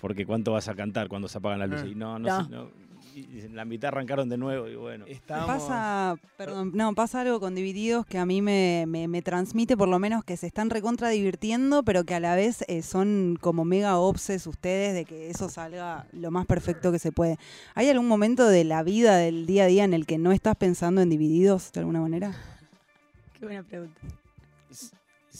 Porque 0.00 0.26
¿cuánto 0.26 0.52
vas 0.52 0.68
a 0.68 0.74
cantar 0.74 1.06
cuando 1.08 1.28
se 1.28 1.38
apagan 1.38 1.60
las 1.60 1.68
luces? 1.70 1.88
Y 1.90 1.94
no, 1.94 2.18
no, 2.18 2.28
No. 2.28 2.44
sé, 2.44 2.50
no. 2.50 2.82
Y 3.14 3.40
en 3.40 3.54
la 3.56 3.66
mitad 3.66 3.88
arrancaron 3.88 4.30
de 4.30 4.38
nuevo 4.38 4.68
y 4.68 4.74
bueno. 4.74 5.04
Estábamos- 5.06 5.64
Pasa, 5.64 6.16
perdón, 6.38 6.70
no, 6.74 6.94
pasa 6.94 7.20
algo 7.20 7.40
con 7.40 7.54
Divididos 7.54 8.06
que 8.06 8.16
a 8.16 8.24
mí 8.24 8.40
me, 8.40 8.84
me- 8.88 9.06
me 9.06 9.20
transmite 9.20 9.76
por 9.76 9.88
lo 9.88 9.98
menos 9.98 10.24
que 10.24 10.38
se 10.38 10.46
están 10.46 10.70
recontra 10.70 11.10
divirtiendo, 11.10 11.82
pero 11.82 12.04
que 12.04 12.14
a 12.14 12.20
la 12.20 12.34
vez 12.36 12.64
eh, 12.68 12.80
son 12.80 13.36
como 13.38 13.66
mega 13.66 13.98
obses 13.98 14.46
ustedes 14.46 14.94
de 14.94 15.04
que 15.04 15.28
eso 15.28 15.50
salga 15.50 16.06
lo 16.12 16.30
más 16.30 16.46
perfecto 16.46 16.90
que 16.90 16.98
se 16.98 17.12
puede. 17.12 17.36
¿Hay 17.74 17.90
algún 17.90 18.08
momento 18.08 18.48
de 18.48 18.64
la 18.64 18.82
vida, 18.82 19.18
del 19.18 19.44
día 19.44 19.64
a 19.64 19.66
día, 19.66 19.84
en 19.84 19.92
el 19.92 20.06
que 20.06 20.16
no 20.16 20.32
estás 20.32 20.56
pensando 20.56 21.02
en 21.02 21.10
Divididos 21.10 21.70
de 21.72 21.80
alguna 21.80 22.00
manera? 22.00 22.32
Qué 23.38 23.44
buena 23.44 23.62
pregunta. 23.62 24.00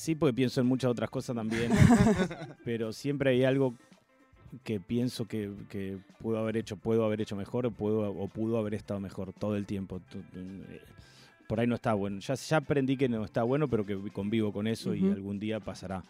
Sí, 0.02 0.16
porque 0.16 0.34
pienso 0.34 0.60
en 0.60 0.66
muchas 0.66 0.90
otras 0.90 1.08
cosas 1.10 1.36
también. 1.36 1.70
pero 2.64 2.92
siempre 2.92 3.30
hay 3.30 3.44
algo 3.44 3.72
que 4.64 4.80
pienso 4.80 5.26
que, 5.26 5.52
que 5.68 5.96
puedo 6.20 6.38
haber 6.38 6.56
hecho, 6.56 6.76
puedo 6.76 7.04
haber 7.04 7.20
hecho 7.20 7.36
mejor 7.36 7.66
o, 7.66 7.70
puedo, 7.70 8.10
o 8.10 8.26
pudo 8.26 8.58
haber 8.58 8.74
estado 8.74 8.98
mejor 8.98 9.32
todo 9.32 9.54
el 9.54 9.64
tiempo. 9.64 10.00
Eh, 10.34 10.80
Por 11.46 11.60
ahí 11.60 11.68
no 11.68 11.76
está 11.76 11.94
bueno. 11.94 12.18
Ya, 12.18 12.34
ya 12.34 12.56
aprendí 12.56 12.96
que 12.96 13.08
no 13.08 13.24
está 13.24 13.44
bueno, 13.44 13.68
pero 13.68 13.86
que 13.86 13.96
convivo 14.10 14.52
con 14.52 14.66
eso 14.66 14.92
y 14.92 15.04
algún 15.04 15.38
día 15.38 15.60
pasará. 15.60 16.02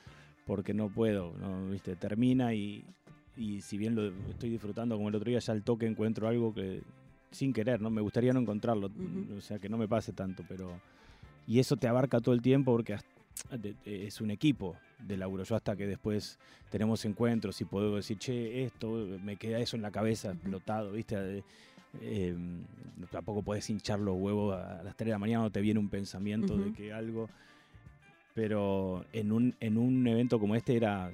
Porque 0.47 0.73
no 0.73 0.89
puedo, 0.89 1.35
¿no? 1.37 1.69
¿Viste? 1.69 1.95
Termina 1.95 2.55
y, 2.55 2.83
y 3.37 3.61
si 3.61 3.77
bien 3.77 3.95
lo 3.95 4.07
estoy 4.31 4.49
disfrutando 4.49 4.97
como 4.97 5.11
el 5.11 5.15
otro 5.17 5.29
día, 5.29 5.39
ya 5.39 5.53
al 5.53 5.65
toque 5.65 5.85
encuentro 5.85 6.27
algo 6.29 6.55
que, 6.55 6.81
sin 7.31 7.53
querer, 7.53 7.83
¿no? 7.83 7.91
Me 7.91 8.01
gustaría 8.01 8.33
no 8.33 8.41
encontrarlo, 8.41 8.91
o 9.37 9.41
sea, 9.43 9.59
que 9.59 9.69
no 9.69 9.77
me 9.77 9.87
pase 9.87 10.15
tanto, 10.15 10.45
pero... 10.49 10.81
Y 11.47 11.59
eso 11.59 11.77
te 11.77 11.89
abarca 11.89 12.21
todo 12.21 12.35
el 12.35 12.41
tiempo 12.41 12.73
porque 12.73 12.95
hasta- 12.95 13.22
de- 13.51 13.75
de- 13.85 14.07
es 14.07 14.21
un 14.21 14.31
equipo 14.31 14.77
de 14.99 15.17
laburo. 15.17 15.45
Yo 15.45 15.57
hasta 15.57 15.77
que 15.77 15.87
después 15.87 16.39
tenemos 16.71 17.05
encuentros 17.05 17.61
y 17.61 17.65
puedo 17.65 17.97
decir, 17.97 18.19
che, 18.19 18.65
esto, 18.65 19.07
me 19.23 19.37
queda 19.37 19.59
eso 19.59 19.77
en 19.77 19.83
la 19.83 19.91
cabeza 19.91 20.33
explotado, 20.33 20.93
¿viste? 20.93 21.39
Eh, 21.39 21.43
eh, 22.01 22.37
tampoco 23.11 23.43
puedes 23.43 23.69
hinchar 23.69 23.99
los 24.01 24.17
huevos 24.17 24.55
a 24.55 24.83
las 24.83 24.97
3 24.97 25.07
de 25.09 25.13
la 25.13 25.19
mañana, 25.19 25.45
no 25.45 25.51
te 25.51 25.61
viene 25.61 25.79
un 25.81 25.89
pensamiento 25.89 26.57
de 26.57 26.73
que 26.73 26.93
algo... 26.93 27.29
Pero 28.35 29.05
en 29.13 29.31
un, 29.31 29.55
en 29.61 29.77
un 29.77 30.07
evento 30.07 30.39
como 30.41 30.55
este 30.57 30.75
era, 30.75 31.11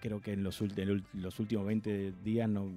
creo 0.00 0.20
que 0.20 0.32
en 0.34 0.44
los, 0.44 0.60
en 0.60 1.04
los 1.14 1.40
últimos 1.40 1.66
20 1.66 2.12
días 2.22 2.48
no, 2.48 2.68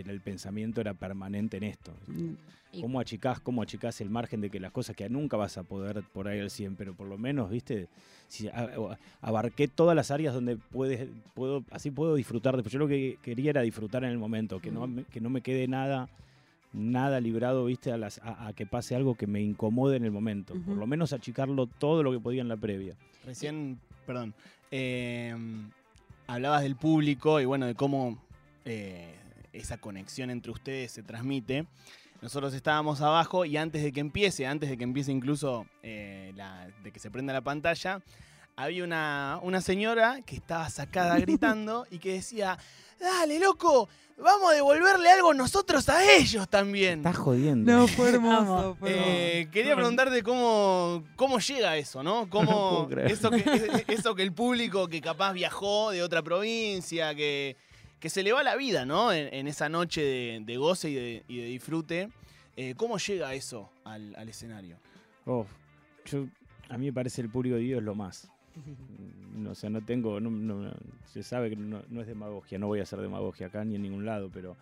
el 0.00 0.20
pensamiento 0.20 0.80
era 0.80 0.94
permanente 0.94 1.56
en 1.58 1.64
esto. 1.64 1.92
Mm. 2.06 2.80
¿Cómo 2.80 3.00
achicás, 3.00 3.38
cómo 3.38 3.60
achicás 3.60 4.00
el 4.00 4.08
margen 4.08 4.40
de 4.40 4.48
que 4.48 4.58
las 4.58 4.72
cosas 4.72 4.96
que 4.96 5.06
nunca 5.10 5.36
vas 5.36 5.58
a 5.58 5.62
poder 5.62 6.02
por 6.14 6.26
ahí 6.28 6.40
al 6.40 6.48
100, 6.50 6.76
pero 6.76 6.94
por 6.94 7.06
lo 7.06 7.18
menos, 7.18 7.50
viste, 7.50 7.88
si 8.28 8.48
abarqué 9.20 9.68
todas 9.68 9.94
las 9.94 10.10
áreas 10.10 10.32
donde 10.32 10.56
puedes, 10.56 11.06
puedo, 11.34 11.64
así 11.70 11.90
puedo 11.90 12.14
disfrutar. 12.14 12.54
Después 12.56 12.72
yo 12.72 12.78
lo 12.78 12.88
que 12.88 13.18
quería 13.22 13.50
era 13.50 13.60
disfrutar 13.60 14.04
en 14.04 14.10
el 14.10 14.18
momento, 14.18 14.58
que 14.60 14.70
no, 14.70 14.86
me- 14.86 15.04
que 15.04 15.20
no 15.20 15.28
me 15.28 15.42
quede 15.42 15.68
nada, 15.68 16.08
nada 16.72 17.20
librado, 17.20 17.66
viste, 17.66 17.92
a, 17.92 17.98
las, 17.98 18.18
a, 18.24 18.46
a 18.48 18.52
que 18.54 18.64
pase 18.64 18.94
algo 18.96 19.16
que 19.16 19.26
me 19.26 19.42
incomode 19.42 19.96
en 19.96 20.04
el 20.06 20.10
momento. 20.10 20.54
Por 20.66 20.76
lo 20.78 20.86
menos 20.86 21.12
achicarlo 21.12 21.66
todo 21.66 22.02
lo 22.02 22.10
que 22.10 22.20
podía 22.20 22.40
en 22.40 22.48
la 22.48 22.56
previa. 22.56 22.96
Recién, 23.26 23.78
perdón, 24.06 24.32
eh, 24.70 25.34
hablabas 26.26 26.62
del 26.62 26.76
público 26.76 27.38
y 27.38 27.44
bueno, 27.44 27.66
de 27.66 27.74
cómo 27.74 28.18
eh, 28.64 29.14
esa 29.52 29.76
conexión 29.78 30.30
entre 30.30 30.52
ustedes 30.52 30.92
se 30.92 31.02
transmite. 31.02 31.66
Nosotros 32.20 32.54
estábamos 32.54 33.00
abajo 33.00 33.44
y 33.44 33.56
antes 33.56 33.82
de 33.82 33.92
que 33.92 34.00
empiece, 34.00 34.46
antes 34.46 34.70
de 34.70 34.78
que 34.78 34.84
empiece 34.84 35.10
incluso 35.10 35.66
eh, 35.82 36.32
la- 36.36 36.68
de 36.82 36.92
que 36.92 37.00
se 37.00 37.10
prenda 37.10 37.32
la 37.32 37.40
pantalla, 37.40 38.00
había 38.54 38.84
una, 38.84 39.40
una 39.42 39.60
señora 39.60 40.20
que 40.24 40.36
estaba 40.36 40.68
sacada 40.70 41.16
gritando 41.20 41.86
y 41.90 41.98
que 41.98 42.12
decía, 42.12 42.56
dale 43.00 43.40
loco, 43.40 43.88
vamos 44.18 44.52
a 44.52 44.54
devolverle 44.54 45.10
algo 45.10 45.34
nosotros 45.34 45.88
a 45.88 46.04
ellos 46.12 46.48
también. 46.48 46.98
Estás 47.00 47.16
jodiendo. 47.16 47.72
No, 47.72 47.88
fue 47.88 48.10
hermoso. 48.10 48.76
Eh, 48.86 49.48
quería 49.50 49.74
preguntarte 49.74 50.22
cómo, 50.22 51.02
cómo 51.16 51.40
llega 51.40 51.76
eso, 51.76 52.02
¿no? 52.04 52.28
Cómo 52.30 52.88
eso, 53.04 53.30
que, 53.30 53.38
e- 53.38 53.84
eso 53.88 54.14
que 54.14 54.22
el 54.22 54.32
público 54.32 54.86
que 54.86 55.00
capaz 55.00 55.32
viajó 55.32 55.90
de 55.90 56.02
otra 56.04 56.22
provincia, 56.22 57.14
que, 57.16 57.56
que 58.02 58.10
se 58.10 58.22
le 58.22 58.32
va 58.32 58.42
la 58.42 58.56
vida, 58.56 58.84
¿no? 58.84 59.12
En, 59.12 59.32
en 59.32 59.46
esa 59.46 59.68
noche 59.70 60.02
de, 60.02 60.42
de 60.44 60.56
goce 60.58 60.90
y 60.90 60.94
de, 60.94 61.22
y 61.28 61.36
de 61.38 61.44
disfrute. 61.46 62.08
eh, 62.56 62.74
¿Cómo 62.76 62.98
llega 62.98 63.32
eso 63.32 63.70
al, 63.84 64.14
al 64.16 64.28
escenario? 64.28 64.76
Oh, 65.24 65.46
yo, 66.06 66.26
a 66.68 66.76
mí 66.76 66.86
me 66.86 66.92
parece 66.92 67.22
el 67.22 67.30
público 67.30 67.54
de 67.56 67.62
Dios 67.62 67.82
lo 67.82 67.94
más. 67.94 68.28
No, 69.34 69.52
o 69.52 69.54
sea, 69.54 69.70
no 69.70 69.80
tengo, 69.80 70.20
no, 70.20 70.30
no- 70.30 70.70
se 71.06 71.22
sabe 71.22 71.48
que 71.48 71.56
no, 71.56 71.82
no 71.88 72.00
es 72.02 72.06
demagogia, 72.06 72.58
no 72.58 72.66
voy 72.66 72.80
a 72.80 72.82
hacer 72.82 73.00
demagogia 73.00 73.46
acá 73.46 73.64
ni 73.64 73.76
en 73.76 73.82
ningún 73.82 74.04
lado, 74.04 74.28
pero, 74.32 74.58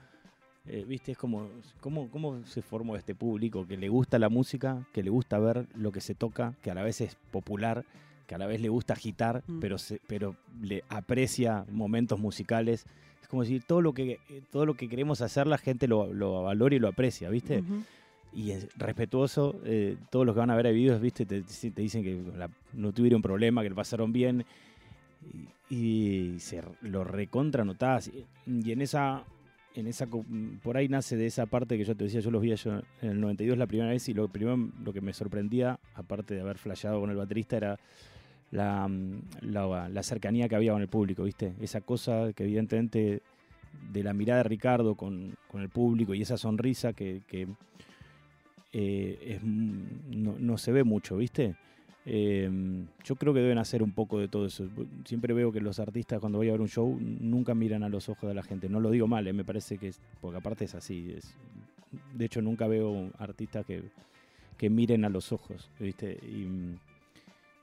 eh, 0.66 0.84
viste, 0.86 1.10
es 1.10 1.18
como, 1.18 1.48
¿cómo, 1.80 2.08
¿cómo 2.08 2.46
se 2.46 2.62
formó 2.62 2.94
este 2.94 3.16
público 3.16 3.66
que 3.66 3.76
le 3.76 3.88
gusta 3.88 4.16
la 4.20 4.28
música, 4.28 4.86
que 4.92 5.02
le 5.02 5.10
gusta 5.10 5.40
ver 5.40 5.66
lo 5.74 5.90
que 5.90 6.00
se 6.00 6.14
toca, 6.14 6.54
que 6.62 6.70
a 6.70 6.74
la 6.74 6.84
vez 6.84 7.00
es 7.00 7.16
popular, 7.32 7.84
que 8.28 8.36
a 8.36 8.38
la 8.38 8.46
vez 8.46 8.60
le 8.60 8.68
gusta 8.68 8.92
agitar, 8.92 9.42
Mm. 9.48 9.58
pero, 9.58 9.76
se- 9.76 10.00
pero 10.06 10.36
le 10.62 10.84
aprecia 10.88 11.64
momentos 11.68 12.20
musicales? 12.20 12.86
Como 13.30 13.42
decir, 13.42 13.62
todo 13.64 13.80
lo 13.80 13.92
que, 13.94 14.18
eh, 14.28 14.42
todo 14.50 14.66
lo 14.66 14.74
que 14.74 14.88
queremos 14.88 15.20
hacer 15.22 15.46
la 15.46 15.56
gente 15.58 15.86
lo, 15.86 16.12
lo 16.12 16.42
valora 16.42 16.74
y 16.74 16.78
lo 16.80 16.88
aprecia, 16.88 17.30
¿viste? 17.30 17.62
Y 18.32 18.50
es 18.50 18.68
respetuoso. 18.76 19.60
eh, 19.64 19.96
todos 20.10 20.26
los 20.26 20.34
que 20.34 20.40
van 20.40 20.50
a 20.50 20.56
ver 20.56 20.66
a 20.66 20.70
videos, 20.70 21.00
viste, 21.00 21.24
te, 21.26 21.42
te 21.42 21.80
dicen 21.82 22.02
que 22.02 22.20
la- 22.36 22.50
no 22.72 22.92
tuvieron 22.92 23.22
problema, 23.22 23.62
que 23.62 23.70
lo 23.70 23.76
pasaron 23.76 24.12
bien. 24.12 24.44
Y, 25.70 25.74
y 25.74 26.40
se 26.40 26.62
lo 26.82 27.04
recontra 27.04 27.64
notás. 27.64 28.08
Y, 28.08 28.26
y 28.46 28.72
en 28.72 28.82
esa. 28.82 29.24
En 29.76 29.86
esa, 29.86 30.08
por 30.64 30.76
ahí 30.76 30.88
nace 30.88 31.16
de 31.16 31.26
esa 31.26 31.46
parte 31.46 31.78
que 31.78 31.84
yo 31.84 31.94
te 31.94 32.02
decía, 32.02 32.18
yo 32.18 32.32
los 32.32 32.42
vi 32.42 32.52
yo 32.56 32.80
en 33.02 33.08
el 33.10 33.20
92 33.20 33.56
la 33.56 33.68
primera 33.68 33.90
vez 33.90 34.08
y 34.08 34.14
lo 34.14 34.26
primero 34.26 34.58
lo 34.82 34.92
que 34.92 35.00
me 35.00 35.12
sorprendía, 35.12 35.78
aparte 35.94 36.34
de 36.34 36.40
haber 36.40 36.58
flasheado 36.58 36.98
con 37.00 37.08
el 37.08 37.16
baterista, 37.16 37.56
era 37.56 37.78
la, 38.50 38.86
mm, 38.88 39.20
la, 39.42 39.88
la 39.88 40.02
cercanía 40.02 40.48
que 40.48 40.56
había 40.56 40.72
con 40.72 40.82
el 40.82 40.88
público, 40.88 41.24
¿viste? 41.24 41.52
Esa 41.60 41.80
cosa 41.80 42.32
que 42.34 42.44
evidentemente 42.44 43.22
de 43.92 44.02
la 44.02 44.12
mirada 44.12 44.42
de 44.42 44.48
Ricardo 44.48 44.94
con, 44.94 45.34
con 45.48 45.62
el 45.62 45.68
público 45.68 46.14
y 46.14 46.22
esa 46.22 46.36
sonrisa 46.36 46.92
que, 46.92 47.22
que, 47.26 47.46
eh, 48.72 49.18
es 49.36 49.42
m- 49.42 49.84
no, 50.10 50.36
no 50.38 50.58
se 50.58 50.72
ve 50.72 50.84
mucho, 50.84 51.16
¿viste? 51.16 51.54
Eh, 52.06 52.50
yo 53.04 53.16
creo 53.16 53.34
que 53.34 53.40
deben 53.40 53.58
hacer 53.58 53.82
un 53.82 53.92
poco 53.92 54.18
de 54.18 54.28
todo 54.28 54.46
eso. 54.46 54.66
Siempre 55.04 55.34
veo 55.34 55.52
que 55.52 55.60
los 55.60 55.78
artistas 55.78 56.18
cuando 56.18 56.38
voy 56.38 56.48
a 56.48 56.52
ver 56.52 56.60
un 56.60 56.68
show 56.68 56.98
nunca 57.00 57.54
miran 57.54 57.82
a 57.82 57.88
los 57.88 58.08
ojos 58.08 58.28
de 58.28 58.34
la 58.34 58.42
gente. 58.42 58.68
No 58.68 58.80
lo 58.80 58.90
digo 58.90 59.06
mal, 59.06 59.26
eh, 59.26 59.32
me 59.32 59.44
parece 59.44 59.78
que 59.78 59.88
es, 59.88 60.00
porque 60.20 60.38
aparte 60.38 60.64
es 60.64 60.74
así. 60.74 61.12
es- 61.16 61.34
de 62.14 62.24
hecho 62.24 62.40
nunca 62.40 62.68
veo 62.68 63.10
artistas 63.18 63.66
que, 63.66 63.82
que 64.56 64.70
miren 64.70 65.04
a 65.04 65.08
los 65.08 65.32
ojos, 65.32 65.68
¿viste? 65.80 66.12
Y, 66.22 66.46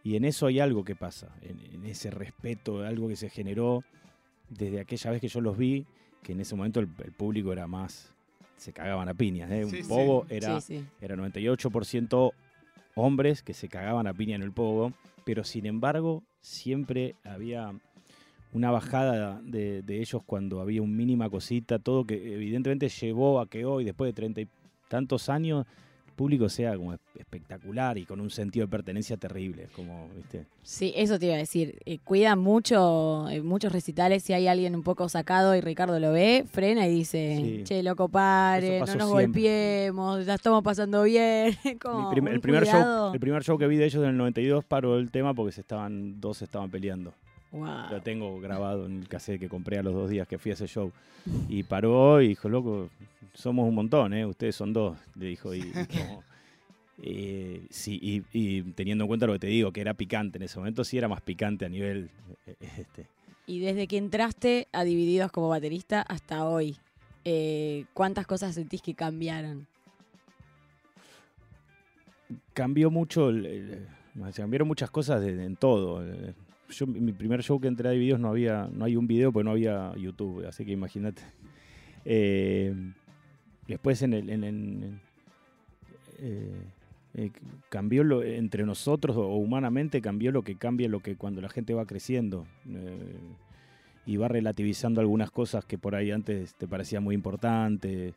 y 0.07 0.15
en 0.15 0.23
eso 0.23 0.47
hay 0.47 0.61
algo 0.61 0.85
que 0.85 0.95
pasa, 0.95 1.35
en, 1.41 1.59
en 1.73 1.85
ese 1.85 2.09
respeto, 2.11 2.81
algo 2.81 3.09
que 3.09 3.17
se 3.17 3.29
generó 3.29 3.83
desde 4.49 4.79
aquella 4.79 5.11
vez 5.11 5.19
que 5.19 5.27
yo 5.27 5.41
los 5.41 5.57
vi, 5.57 5.85
que 6.23 6.31
en 6.31 6.39
ese 6.39 6.55
momento 6.55 6.79
el, 6.79 6.87
el 7.03 7.11
público 7.11 7.51
era 7.51 7.67
más, 7.67 8.13
se 8.55 8.71
cagaban 8.71 9.09
a 9.09 9.13
piñas, 9.13 9.51
¿eh? 9.51 9.65
Sí, 9.65 9.75
un 9.75 9.83
sí. 9.83 9.89
poco 9.89 10.25
era 10.29 10.61
Sí, 10.61 10.77
sí. 10.77 10.85
era 11.01 11.17
98% 11.17 12.31
hombres 12.95 13.43
que 13.43 13.53
se 13.53 13.67
cagaban 13.67 14.07
a 14.07 14.13
piña 14.13 14.37
en 14.37 14.43
el 14.43 14.53
pogo, 14.53 14.93
pero 15.25 15.43
sin 15.43 15.65
embargo 15.65 16.23
siempre 16.39 17.15
había 17.25 17.73
una 18.53 18.71
bajada 18.71 19.41
de, 19.43 19.81
de 19.81 19.99
ellos 19.99 20.21
cuando 20.25 20.61
había 20.61 20.81
un 20.81 20.95
mínima 20.95 21.29
cosita, 21.29 21.79
todo 21.79 22.05
que 22.05 22.33
evidentemente 22.33 22.87
llevó 22.87 23.41
a 23.41 23.47
que 23.49 23.65
hoy, 23.65 23.83
después 23.83 24.07
de 24.07 24.13
treinta 24.13 24.39
y 24.39 24.47
tantos 24.87 25.27
años, 25.27 25.65
público 26.17 26.49
sea 26.49 26.75
como 26.75 26.93
es- 26.93 26.99
espectacular 27.17 27.97
y 27.97 28.05
con 28.05 28.19
un 28.19 28.29
sentido 28.29 28.65
de 28.65 28.71
pertenencia 28.71 29.15
terrible, 29.15 29.69
como, 29.73 30.09
¿viste? 30.17 30.45
Sí, 30.63 30.91
eso 30.97 31.17
te 31.17 31.27
iba 31.27 31.35
a 31.35 31.37
decir. 31.37 31.79
Eh, 31.85 31.99
cuidan 32.03 32.39
mucho, 32.39 33.29
en 33.29 33.45
muchos 33.45 33.71
recitales, 33.71 34.23
si 34.23 34.33
hay 34.33 34.47
alguien 34.47 34.75
un 34.75 34.83
poco 34.83 35.07
sacado 35.07 35.55
y 35.55 35.61
Ricardo 35.61 35.99
lo 35.99 36.11
ve, 36.11 36.43
frena 36.51 36.85
y 36.87 36.91
dice, 36.93 37.37
Sí. 37.37 37.63
che, 37.63 37.83
loco, 37.83 38.09
pare, 38.09 38.79
no 38.79 38.85
nos 38.85 38.89
siempre. 38.89 39.05
golpeemos, 39.07 40.25
la 40.25 40.33
estamos 40.33 40.63
pasando 40.63 41.03
bien. 41.03 41.55
Como 41.81 42.09
prim- 42.11 42.27
el, 42.27 42.41
primer 42.41 42.63
cuidado. 42.63 43.05
show, 43.07 43.13
el 43.13 43.19
primer 43.19 43.43
show 43.43 43.57
que 43.57 43.67
vi 43.67 43.77
de 43.77 43.85
ellos 43.85 44.03
en 44.03 44.09
el 44.09 44.17
92 44.17 44.65
paró 44.65 44.97
el 44.97 45.11
tema 45.11 45.33
porque 45.33 45.51
se 45.53 45.61
estaban, 45.61 46.19
dos 46.19 46.37
se 46.39 46.45
estaban 46.45 46.69
peleando. 46.69 47.13
Lo 47.51 48.01
tengo 48.01 48.39
grabado 48.39 48.85
en 48.85 48.99
el 49.01 49.07
cassette 49.07 49.39
que 49.39 49.49
compré 49.49 49.77
a 49.79 49.83
los 49.83 49.93
dos 49.93 50.09
días 50.09 50.27
que 50.27 50.37
fui 50.37 50.51
a 50.51 50.53
ese 50.53 50.67
show. 50.67 50.91
Y 51.49 51.63
paró 51.63 52.21
y 52.21 52.29
dijo, 52.29 52.47
loco, 52.49 52.89
somos 53.33 53.67
un 53.67 53.75
montón, 53.75 54.13
¿eh? 54.13 54.25
Ustedes 54.25 54.55
son 54.55 54.73
dos, 54.73 54.97
le 55.15 55.27
dijo. 55.27 55.53
Y, 55.53 55.59
y 55.59 55.71
como, 55.71 56.23
eh, 57.03 57.65
sí, 57.69 57.99
y, 58.01 58.23
y 58.33 58.61
teniendo 58.73 59.03
en 59.03 59.07
cuenta 59.07 59.25
lo 59.27 59.33
que 59.33 59.39
te 59.39 59.47
digo, 59.47 59.71
que 59.71 59.81
era 59.81 59.93
picante 59.93 60.37
en 60.37 60.43
ese 60.43 60.57
momento, 60.59 60.83
sí 60.83 60.97
era 60.97 61.07
más 61.07 61.21
picante 61.21 61.65
a 61.65 61.69
nivel... 61.69 62.09
eh, 62.45 62.55
Este, 62.59 63.05
Y 63.45 63.59
desde 63.59 63.87
que 63.87 63.97
entraste 63.97 64.67
a 64.71 64.83
Divididos 64.83 65.31
como 65.31 65.49
baterista 65.49 66.01
hasta 66.01 66.45
hoy, 66.45 66.77
eh, 67.25 67.85
¿cuántas 67.93 68.25
cosas 68.27 68.55
sentís 68.55 68.81
que 68.81 68.93
cambiaron? 68.93 69.67
cambió 72.53 72.89
mucho, 72.91 73.29
el- 73.29 73.45
el- 73.45 73.87
se 74.33 74.41
cambiaron 74.41 74.67
muchas 74.67 74.89
cosas 74.91 75.23
en 75.23 75.55
todo. 75.55 76.05
Eh, 76.05 76.33
Yo, 76.69 76.85
en 76.85 77.05
mi 77.05 77.11
primer 77.13 77.41
show 77.43 77.59
que 77.59 77.67
entré 77.67 77.89
a 77.89 77.91
videos 77.93 78.19
no 78.19 78.27
había, 78.29 78.69
no 78.73 78.85
hay 78.85 78.95
un 78.95 79.07
video 79.07 79.31
porque 79.31 79.45
no 79.45 79.51
había 79.51 79.93
YouTube, 79.95 80.45
así 80.47 80.65
que 80.65 80.71
imagínate. 80.73 81.21
Eh, 82.05 82.73
después 83.67 84.01
en 84.01 84.13
el, 84.13 84.29
en, 84.29 84.43
en- 84.43 84.83
en- 84.83 85.01
eh, 86.19 86.51
eh, 87.15 87.31
cambió 87.69 88.03
lo, 88.03 88.23
entre 88.23 88.65
nosotros 88.65 89.15
o 89.17 89.27
humanamente 89.35 90.01
cambió 90.01 90.31
lo 90.31 90.43
que 90.43 90.55
cambia 90.55 90.87
lo 90.89 90.99
que 90.99 91.15
cuando 91.15 91.41
la 91.41 91.49
gente 91.49 91.73
va 91.73 91.85
creciendo 91.85 92.45
y 94.05 94.17
va 94.17 94.27
relativizando 94.27 94.99
algunas 95.01 95.31
cosas 95.31 95.65
que 95.65 95.77
por 95.77 95.95
ahí 95.95 96.11
antes 96.11 96.53
te 96.55 96.67
parecían 96.67 97.03
muy 97.03 97.15
importantes. 97.15 98.13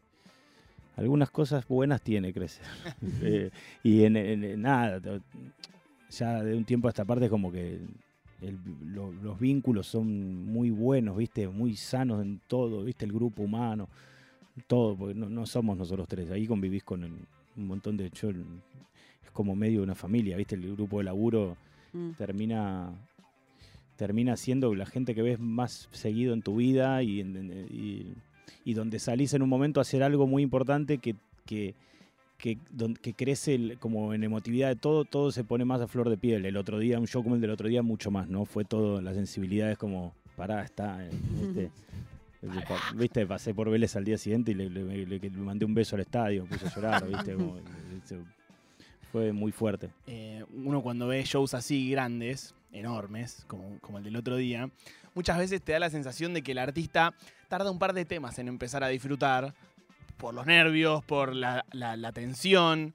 Algunas 0.97 1.31
cosas 1.31 1.67
buenas 1.67 2.03
tiene 2.03 2.33
crecer. 2.33 2.65
Eh, 3.23 3.51
y 3.83 4.05
en, 4.05 4.17
en- 4.17 4.61
nada, 4.63 5.01
ya 6.11 6.43
de 6.43 6.57
un 6.57 6.65
tiempo 6.65 6.89
a 6.89 6.91
esta 6.91 7.05
parte 7.05 7.25
es 7.27 7.31
como 7.31 7.51
que 7.53 7.79
el- 8.43 8.59
lo- 8.95 9.13
los 9.13 9.39
vínculos 9.39 9.87
son 9.87 10.47
muy 10.47 10.71
buenos, 10.71 11.17
¿viste? 11.17 11.49
Muy 11.49 11.77
sanos 11.77 12.23
en 12.23 12.41
todo, 12.47 12.85
¿viste? 12.85 13.05
El 13.05 13.13
grupo 13.13 13.43
humano, 13.43 13.89
todo, 14.67 14.97
porque 14.97 15.15
no, 15.15 15.29
no 15.29 15.47
somos 15.47 15.77
nosotros 15.77 16.07
tres, 16.09 16.31
ahí 16.31 16.47
convivís 16.47 16.83
con 16.85 17.05
el- 17.05 17.27
un 17.57 17.67
montón 17.67 17.97
de... 17.97 18.11
Yo, 18.11 18.31
es 18.31 19.31
como 19.33 19.55
medio 19.55 19.81
de 19.81 19.85
una 19.85 19.95
familia, 19.95 20.37
¿viste? 20.37 20.55
El 20.55 20.73
grupo 20.75 20.99
de 20.99 21.05
laburo 21.05 21.57
Mm. 21.93 22.11
termina 22.13 22.93
termina 23.97 24.37
siendo 24.37 24.75
la 24.75 24.87
gente 24.87 25.15
que 25.15 25.21
ves 25.21 25.39
más 25.39 25.89
seguido 25.93 26.33
en 26.33 26.41
tu 26.41 26.57
vida 26.57 27.03
y, 27.03 27.23
donde 28.65 28.99
salís 28.99 29.35
en 29.35 29.43
un 29.43 29.49
momento 29.51 29.79
a 29.79 29.83
hacer 29.83 30.03
algo 30.03 30.27
muy 30.27 30.43
importante 30.43 30.97
que, 30.99 31.17
que, 31.45 31.75
que, 32.41 32.59
crece 33.15 33.55
el- 33.55 33.79
como 33.79 34.13
en 34.15 34.25
emotividad 34.25 34.69
de 34.69 34.77
todo, 34.77 35.05
todo 35.05 35.31
se 35.31 35.45
pone 35.45 35.65
más 35.65 35.81
a 35.81 35.87
flor 35.87 36.09
de 36.11 36.17
piel. 36.17 36.45
El 36.47 36.57
otro 36.57 36.79
día, 36.79 36.99
un 36.99 37.07
show 37.07 37.23
como 37.23 37.35
el 37.37 37.41
del 37.41 37.51
otro 37.51 37.69
día, 37.69 37.83
mucho 37.83 38.11
más, 38.11 38.29
¿no? 38.29 38.45
Fue 38.45 38.65
todo, 38.65 39.01
la 39.01 39.15
sensibilidad 39.15 39.71
es 39.71 39.79
como, 39.79 40.15
pará, 40.37 40.63
está, 40.65 40.99
eh, 41.07 41.11
pa- 42.69 42.81
Viste, 42.97 43.27
pasé 43.27 43.53
por 43.55 43.69
Vélez 43.71 43.95
al 43.97 44.05
día 44.05 44.17
siguiente 44.19 44.53
y 44.53 44.55
le, 44.55 44.71
le- 44.71 45.07
le- 45.07 45.19
le 45.19 45.31
mandé 45.31 45.65
un 45.67 45.75
beso 45.75 45.95
al 45.97 46.03
estadio, 46.03 46.43
me 46.45 46.49
puse 46.49 46.67
a 46.67 46.75
llorar, 46.75 47.07
¿viste? 47.07 47.35
Como, 47.35 47.57
fue 49.13 49.33
muy 49.33 49.53
fuerte. 49.53 49.91
eh, 50.07 50.45
uno 50.55 50.83
cuando 50.83 51.07
ve 51.09 51.23
shows 51.25 51.55
así 51.55 51.91
grandes, 51.91 52.55
enormes, 52.73 53.45
como, 53.49 53.79
como 53.81 53.99
el 53.99 54.05
del 54.05 54.17
otro 54.17 54.37
día, 54.37 54.71
muchas 55.15 55.37
veces 55.39 55.61
te 55.63 55.73
da 55.73 55.81
la 55.81 55.91
sensación 55.91 56.33
de 56.33 56.43
que 56.43 56.53
el 56.53 56.59
artista 56.59 57.13
tarda 57.49 57.71
un 57.73 57.81
par 57.81 57.93
de 57.93 58.05
temas 58.05 58.39
en 58.39 58.47
empezar 58.47 58.85
a 58.85 58.89
disfrutar, 58.89 59.53
por 60.21 60.35
los 60.35 60.47
nervios, 60.47 61.05
por 61.05 61.35
la, 61.35 61.65
la- 61.73 61.97
la 61.97 62.13
tensión. 62.13 62.95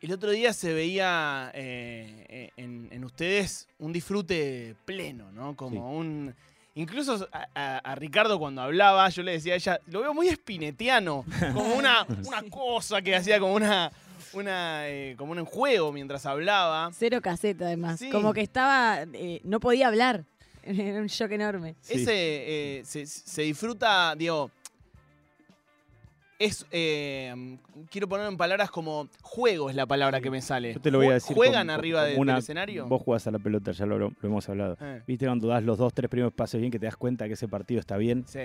El 0.00 0.12
otro 0.12 0.30
día 0.30 0.52
se 0.52 0.72
veía 0.72 1.50
eh, 1.54 2.26
eh, 2.28 2.50
en, 2.56 2.88
en 2.90 3.04
ustedes 3.04 3.68
un 3.78 3.92
disfrute 3.92 4.74
pleno, 4.84 5.30
¿no? 5.32 5.56
Como 5.56 5.96
un... 5.96 6.34
Incluso 6.76 7.28
a, 7.32 7.46
a- 7.54 7.78
a 7.78 7.94
Ricardo 7.94 8.38
cuando 8.38 8.60
hablaba, 8.62 9.08
yo 9.08 9.22
le 9.22 9.32
decía 9.32 9.52
a 9.54 9.56
ella, 9.56 9.80
lo 9.86 10.00
veo 10.00 10.12
muy 10.12 10.28
espinetiano, 10.28 11.24
como 11.52 11.74
una, 11.74 12.04
una 12.26 12.42
cosa 12.50 13.00
que 13.00 13.14
hacía 13.14 13.38
como 13.38 13.54
una, 13.54 13.92
una 14.32 14.88
eh, 14.88 15.14
como 15.16 15.32
un 15.32 15.44
juego 15.44 15.92
mientras 15.92 16.26
hablaba. 16.26 16.90
Cero 16.92 17.20
caseta, 17.22 17.66
además. 17.66 18.00
Sí. 18.00 18.10
Como 18.10 18.32
que 18.34 18.40
estaba. 18.42 19.02
eh, 19.12 19.40
no 19.44 19.60
podía 19.60 19.86
hablar. 19.88 20.24
Era 20.64 21.00
un 21.00 21.06
shock 21.06 21.30
enorme. 21.32 21.76
Sí. 21.80 21.94
Ese 22.02 22.12
eh, 22.78 22.82
se, 22.84 23.06
se 23.06 23.42
disfruta, 23.42 24.14
digo. 24.16 24.50
Es. 26.38 26.66
eh, 26.70 27.56
quiero 27.90 28.08
ponerlo 28.08 28.30
en 28.30 28.36
palabras 28.36 28.70
como 28.70 29.08
juego 29.22 29.70
es 29.70 29.76
la 29.76 29.86
palabra 29.86 30.20
que 30.20 30.30
me 30.30 30.42
sale. 30.42 30.74
Yo 30.74 30.80
te 30.80 30.90
lo 30.90 30.98
voy 30.98 31.08
a 31.08 31.14
decir. 31.14 31.34
¿Juegan 31.36 31.66
como- 31.68 31.78
arriba 31.78 32.00
como 32.00 32.12
de- 32.14 32.18
una- 32.20 32.32
del 32.34 32.42
escenario? 32.42 32.86
Vos 32.86 33.02
jugás 33.02 33.26
a 33.26 33.30
la 33.30 33.38
pelota, 33.38 33.72
ya 33.72 33.86
lo, 33.86 33.98
lo 33.98 34.12
hemos 34.22 34.48
hablado. 34.48 34.76
Eh, 34.80 35.02
Viste 35.06 35.26
cuando 35.26 35.48
das 35.48 35.62
los 35.62 35.78
dos, 35.78 35.92
tres 35.94 36.10
primeros 36.10 36.32
pases 36.32 36.60
bien, 36.60 36.70
que 36.72 36.78
te 36.78 36.86
das 36.86 36.96
cuenta 36.96 37.26
que 37.28 37.34
ese 37.34 37.46
partido 37.48 37.78
está 37.80 37.96
bien, 37.96 38.24
sí. 38.26 38.40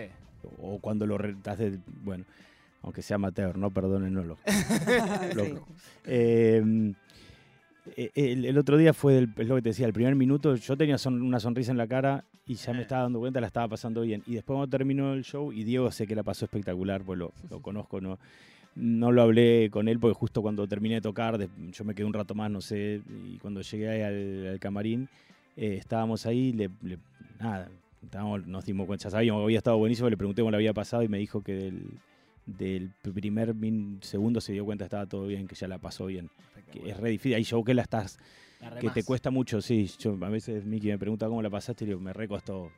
o 0.62 0.80
cuando 0.80 1.06
lo 1.08 1.18
re- 1.18 1.36
das 1.44 1.58
de, 1.58 1.80
bueno, 2.04 2.26
aunque 2.84 3.02
sea 3.02 3.16
amateur, 3.16 3.58
no 3.58 3.72
perdónenlo. 3.72 4.38
Sí. 4.46 5.56
Eh, 6.06 6.62
eh, 6.64 6.94
el, 8.16 8.46
el 8.46 8.58
otro 8.58 8.78
día 8.78 8.94
fue 8.94 9.18
el- 9.18 9.30
es 9.38 9.48
lo 9.48 9.56
que 9.56 9.62
te 9.62 9.70
decía, 9.70 9.86
el 9.88 9.94
primer 9.94 10.16
minuto 10.16 10.56
yo 10.56 10.78
tenía 10.78 10.98
son- 10.98 11.22
una 11.22 11.40
sonrisa 11.40 11.72
en 11.72 11.78
la 11.78 11.88
cara 11.88 12.24
y 12.46 12.56
ya 12.56 12.74
me 12.74 12.80
Eh. 12.80 12.82
estaba 12.84 13.04
dando 13.04 13.20
cuenta, 13.20 13.40
la 13.42 13.48
estaba 13.48 13.68
pasando 13.68 14.02
bien. 14.02 14.24
Y 14.28 14.34
después 14.36 14.56
cuando 14.56 14.68
terminó 14.76 15.14
el 15.14 15.24
show, 15.24 15.52
y 15.52 15.64
Diego 15.64 15.92
sé 15.92 16.08
que 16.08 16.16
la 16.16 16.24
pasó 16.24 16.46
espectacular, 16.46 17.04
pues 17.04 17.20
lo, 17.20 17.32
lo 17.50 17.60
conozco, 17.62 18.02
no, 18.02 18.18
no 18.76 19.12
lo 19.12 19.22
hablé 19.22 19.70
con 19.72 19.88
él 19.88 20.00
porque 20.00 20.14
justo 20.16 20.42
cuando 20.42 20.68
terminé 20.68 20.96
de 20.96 21.02
tocar, 21.02 21.38
yo 21.72 21.84
me 21.84 21.94
quedé 21.96 22.06
un 22.06 22.14
rato 22.14 22.36
más, 22.36 22.50
no 22.52 22.62
sé, 22.62 23.02
y 23.28 23.38
cuando 23.40 23.62
llegué 23.62 23.90
ahí 23.90 24.02
al, 24.02 24.48
al 24.48 24.60
camarín, 24.60 25.10
eh, 25.58 25.76
estábamos 25.80 26.26
ahí, 26.26 26.54
le, 26.54 26.70
le- 26.84 27.00
nada, 27.40 27.70
estábamos- 28.04 28.46
nos 28.48 28.66
dimos 28.66 28.88
cuenta, 28.88 29.04
ya 29.06 29.10
sabíamos 29.10 29.42
que 29.42 29.44
había 29.46 29.58
estado 29.58 29.78
buenísimo, 29.78 30.10
le 30.10 30.16
pregunté 30.18 30.42
cómo 30.42 30.52
le 30.52 30.58
había 30.58 30.74
pasado 30.74 31.04
y 31.04 31.08
me 31.08 31.18
dijo 31.18 31.42
que 31.42 31.54
del, 31.54 31.84
del 32.58 32.92
primer 33.14 33.54
min- 33.54 34.00
segundo 34.02 34.42
se 34.42 34.54
dio 34.54 34.66
cuenta 34.66 34.84
que 34.84 34.88
estaba 34.88 35.06
todo 35.06 35.28
bien, 35.28 35.48
que 35.48 35.56
ya 35.56 35.68
la 35.68 35.78
pasó 35.78 36.06
bien. 36.08 36.30
Que 36.72 36.90
es 36.92 36.98
re 36.98 37.10
difícil, 37.10 37.36
hay 37.36 37.44
show 37.44 37.64
que 37.64 37.74
la 37.74 37.82
estás, 37.82 38.20
La 38.62 38.78
que 38.80 38.90
te 38.90 39.04
cuesta 39.04 39.32
mucho, 39.32 39.62
sí. 39.62 39.90
Yo, 40.00 40.18
a 40.22 40.30
veces 40.30 40.66
Miki 40.66 40.88
me 40.88 41.00
pregunta 41.00 41.28
cómo 41.28 41.42
la 41.42 41.50
pasaste 41.50 41.84
y 41.86 41.88
digo, 41.88 42.00
me 42.00 42.14
recostó. 42.14 42.72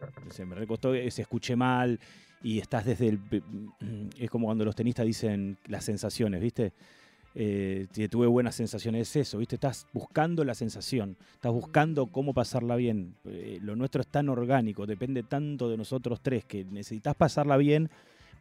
me 0.48 0.56
recostó, 0.56 0.94
eh, 0.94 1.10
se 1.12 1.24
escuché 1.24 1.56
mal 1.56 2.00
y 2.44 2.60
estás 2.60 2.86
desde 2.86 3.10
el. 3.10 3.20
Es 4.18 4.30
como 4.30 4.46
cuando 4.48 4.64
los 4.64 4.76
tenistas 4.76 5.06
dicen 5.06 5.58
las 5.68 5.84
sensaciones, 5.84 6.40
¿viste? 6.42 6.72
Eh, 7.34 7.88
tuve 8.10 8.28
buenas 8.28 8.56
sensaciones, 8.56 9.10
es 9.10 9.28
eso, 9.28 9.38
¿viste? 9.38 9.56
Estás 9.56 9.88
buscando 9.94 10.44
la 10.44 10.54
sensación, 10.54 11.16
estás 11.34 11.52
buscando 11.54 12.08
cómo 12.08 12.34
pasarla 12.34 12.76
bien. 12.76 13.16
Eh, 13.26 13.58
lo 13.62 13.76
nuestro 13.76 14.02
es 14.02 14.08
tan 14.08 14.28
orgánico, 14.30 14.86
depende 14.86 15.24
tanto 15.24 15.70
de 15.70 15.78
nosotros 15.78 16.20
tres 16.22 16.44
que 16.46 16.66
necesitas 16.66 17.16
pasarla 17.16 17.56
bien, 17.58 17.90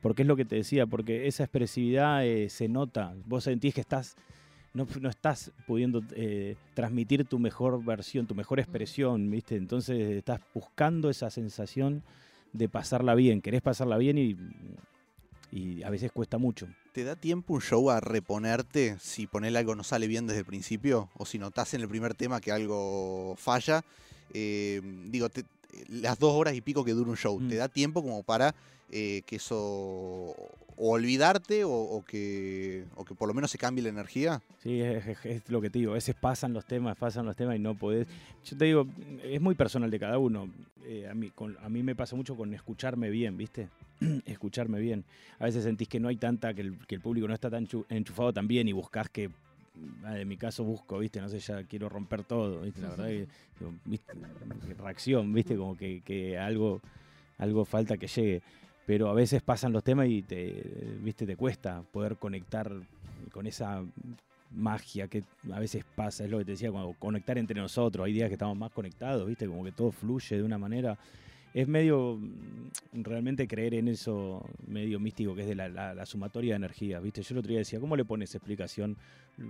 porque 0.03 0.23
es 0.23 0.29
lo 0.29 0.37
que 0.37 0.45
te 0.45 0.57
decía, 0.57 0.87
porque 0.87 1.27
esa 1.27 1.45
expresividad 1.45 2.25
eh, 2.27 2.49
se 2.49 2.69
nota. 2.69 3.15
Vos 3.27 3.45
sentís 3.45 3.75
que 3.75 3.81
estás 3.81 4.17
no, 4.73 4.87
no 5.01 5.09
estás 5.09 5.51
pudiendo 5.67 6.01
eh, 6.15 6.55
transmitir 6.75 7.25
tu 7.25 7.39
mejor 7.41 7.85
versión, 7.85 8.27
tu 8.27 8.35
mejor 8.37 8.61
expresión, 8.61 9.29
¿viste? 9.31 9.57
Entonces 9.57 9.99
estás 10.11 10.41
buscando 10.55 11.11
esa 11.11 11.29
sensación 11.29 12.03
de 12.53 12.69
pasarla 12.69 13.15
bien, 13.17 13.41
querés 13.43 13.63
pasarla 13.63 13.97
bien 13.99 14.17
y, 14.19 14.37
y 15.53 15.83
a 15.83 15.91
veces 15.91 16.13
cuesta 16.13 16.39
mucho. 16.39 16.69
¿Te 16.93 17.05
da 17.05 17.17
tiempo 17.17 17.55
un 17.55 17.61
show 17.61 17.91
a 17.91 18.01
reponerte 18.01 18.97
si 19.01 19.27
poner 19.27 19.57
algo 19.57 19.75
no 19.75 19.83
sale 19.85 20.07
bien 20.07 20.27
desde 20.27 20.41
el 20.41 20.47
principio? 20.47 21.09
O 21.17 21.27
si 21.27 21.39
notás 21.39 21.75
en 21.75 21.81
el 21.81 21.89
primer 21.89 22.15
tema 22.15 22.41
que 22.41 22.53
algo 22.53 23.35
falla. 23.37 23.83
Eh, 24.33 24.81
digo, 25.07 25.29
te- 25.29 25.45
las 25.89 26.19
dos 26.19 26.33
horas 26.35 26.55
y 26.55 26.61
pico 26.61 26.85
que 26.85 26.93
dura 26.93 27.11
un 27.11 27.17
show, 27.17 27.39
Mm. 27.41 27.49
¿te 27.49 27.57
da 27.57 27.69
tiempo 27.69 28.03
como 28.03 28.23
para 28.23 28.55
eh, 28.91 29.23
que 29.27 29.37
eso 29.37 29.57
o 30.83 30.93
olvidarte 30.93 31.63
o, 31.65 31.71
o 31.71 32.03
que, 32.05 32.85
o 32.97 33.05
que 33.05 33.15
por 33.15 33.29
lo 33.29 33.35
menos 33.35 33.51
se 33.51 33.59
cambie 33.59 33.83
la 33.83 33.91
energía? 33.91 34.41
Sí, 34.63 34.81
es, 34.81 35.07
es- 35.07 35.27
es 35.27 35.51
lo 35.51 35.61
que 35.61 35.69
te 35.69 35.79
digo, 35.79 35.91
a 35.93 35.95
veces 35.95 36.15
pasan 36.15 36.53
los 36.55 36.65
temas, 36.65 36.97
pasan 36.97 37.27
los 37.27 37.37
temas 37.37 37.57
y 37.57 37.59
no 37.59 37.75
podés. 37.75 38.07
Yo 38.45 38.57
te 38.57 38.65
digo, 38.65 38.87
es 39.23 39.41
muy 39.41 39.55
personal 39.55 39.91
de 39.91 39.99
cada 39.99 40.17
uno. 40.19 40.49
Eh, 40.87 41.07
a, 41.09 41.15
mí, 41.15 41.31
con- 41.31 41.57
a 41.63 41.69
mí 41.69 41.83
me 41.83 41.95
pasa 41.95 42.17
mucho 42.17 42.35
con 42.37 42.55
escucharme 42.55 43.11
bien, 43.11 43.37
¿viste? 43.37 43.69
escucharme 44.25 44.81
bien. 44.81 45.05
A 45.39 45.45
veces 45.45 45.65
sentís 45.65 45.87
que 45.89 46.01
no 46.01 46.09
hay 46.09 46.17
tanta, 46.17 46.55
que 46.55 46.63
el, 46.63 46.79
que 46.87 46.95
el 46.95 47.01
público 47.03 47.29
no 47.29 47.35
está 47.35 47.51
tan 47.51 47.67
chu- 47.67 47.85
enchufado 47.91 48.33
también 48.33 48.67
y 48.67 48.73
buscás 48.73 49.11
que, 49.11 49.29
ah, 50.05 50.19
en 50.19 50.27
mi 50.29 50.39
caso 50.39 50.65
busco, 50.65 50.99
¿viste? 50.99 51.21
No 51.21 51.29
sé, 51.29 51.41
ya 51.41 51.63
quiero 51.65 51.91
romper 51.91 52.25
todo, 52.25 52.63
¿viste? 52.63 52.81
La 52.81 52.89
verdad 52.91 53.07
que, 53.09 53.27
digo, 53.59 53.75
¿viste? 53.85 54.13
Reacción, 54.79 55.33
¿viste? 55.35 55.57
Como 55.57 55.77
que, 55.77 56.01
que 56.05 56.39
algo, 56.39 56.81
algo 57.37 57.67
falta 57.67 57.99
que 57.99 58.07
llegue. 58.07 58.43
Pero 58.87 59.09
a 59.09 59.15
veces 59.15 59.43
pasan 59.43 59.73
los 59.73 59.85
temas 59.85 60.09
y 60.09 60.23
te, 60.23 60.97
¿viste? 61.01 61.27
Te 61.27 61.37
cuesta 61.37 61.83
poder 61.93 62.17
conectar 62.17 62.73
con 63.33 63.47
esa 63.47 63.83
magia 64.51 65.07
que 65.09 65.23
a 65.53 65.61
veces 65.61 65.85
pasa, 65.95 66.25
es 66.25 66.31
lo 66.31 66.39
que 66.39 66.45
te 66.45 66.51
decía, 66.53 66.73
cuando 66.73 66.95
conectar 66.99 67.39
entre 67.39 67.61
nosotros, 67.61 68.05
hay 68.05 68.13
días 68.13 68.29
que 68.29 68.35
estamos 68.35 68.57
más 68.57 68.73
conectados, 68.73 69.27
¿viste? 69.27 69.47
Como 69.47 69.65
que 69.65 69.73
todo 69.73 69.93
fluye 69.93 70.37
de 70.37 70.43
una 70.43 70.59
manera. 70.59 70.99
Es 71.53 71.67
medio 71.67 72.17
mm, 72.21 73.03
realmente 73.03 73.49
creer 73.49 73.75
en 73.75 73.89
eso 73.89 74.45
medio 74.67 75.01
místico 75.01 75.35
que 75.35 75.43
es 75.43 75.49
de 75.49 75.55
la, 75.57 75.69
la- 75.69 75.95
la 75.95 76.07
sumatoria 76.07 76.53
de 76.53 76.57
energías, 76.57 77.03
¿viste? 77.03 77.23
Yo 77.23 77.35
el 77.35 77.39
otro 77.39 77.49
día 77.51 77.59
decía, 77.59 77.81
¿cómo 77.81 77.97
le 77.97 78.05
pones 78.05 78.35
explicación 78.35 78.97